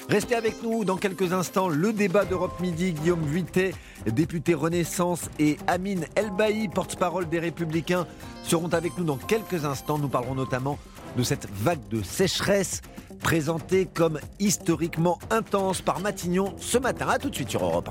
Restez 0.09 0.35
avec 0.35 0.61
nous 0.61 0.83
dans 0.83 0.97
quelques 0.97 1.31
instants. 1.31 1.69
Le 1.69 1.93
débat 1.93 2.25
d'Europe 2.25 2.59
Midi, 2.59 2.91
Guillaume 2.91 3.23
Vuittet, 3.23 3.73
député 4.05 4.53
Renaissance, 4.53 5.29
et 5.39 5.55
Amine 5.65 6.05
Elbaï, 6.17 6.67
porte-parole 6.67 7.29
des 7.29 7.39
Républicains, 7.39 8.05
seront 8.43 8.67
avec 8.67 8.97
nous 8.97 9.05
dans 9.05 9.15
quelques 9.15 9.63
instants. 9.63 9.97
Nous 9.97 10.09
parlerons 10.09 10.35
notamment 10.35 10.77
de 11.15 11.23
cette 11.23 11.47
vague 11.49 11.87
de 11.87 12.03
sécheresse 12.03 12.81
présentée 13.21 13.85
comme 13.85 14.19
historiquement 14.39 15.19
intense 15.29 15.81
par 15.81 16.01
Matignon 16.01 16.53
ce 16.57 16.77
matin. 16.77 17.07
A 17.07 17.17
tout 17.17 17.29
de 17.29 17.35
suite 17.35 17.51
sur 17.51 17.63
Europe 17.63 17.87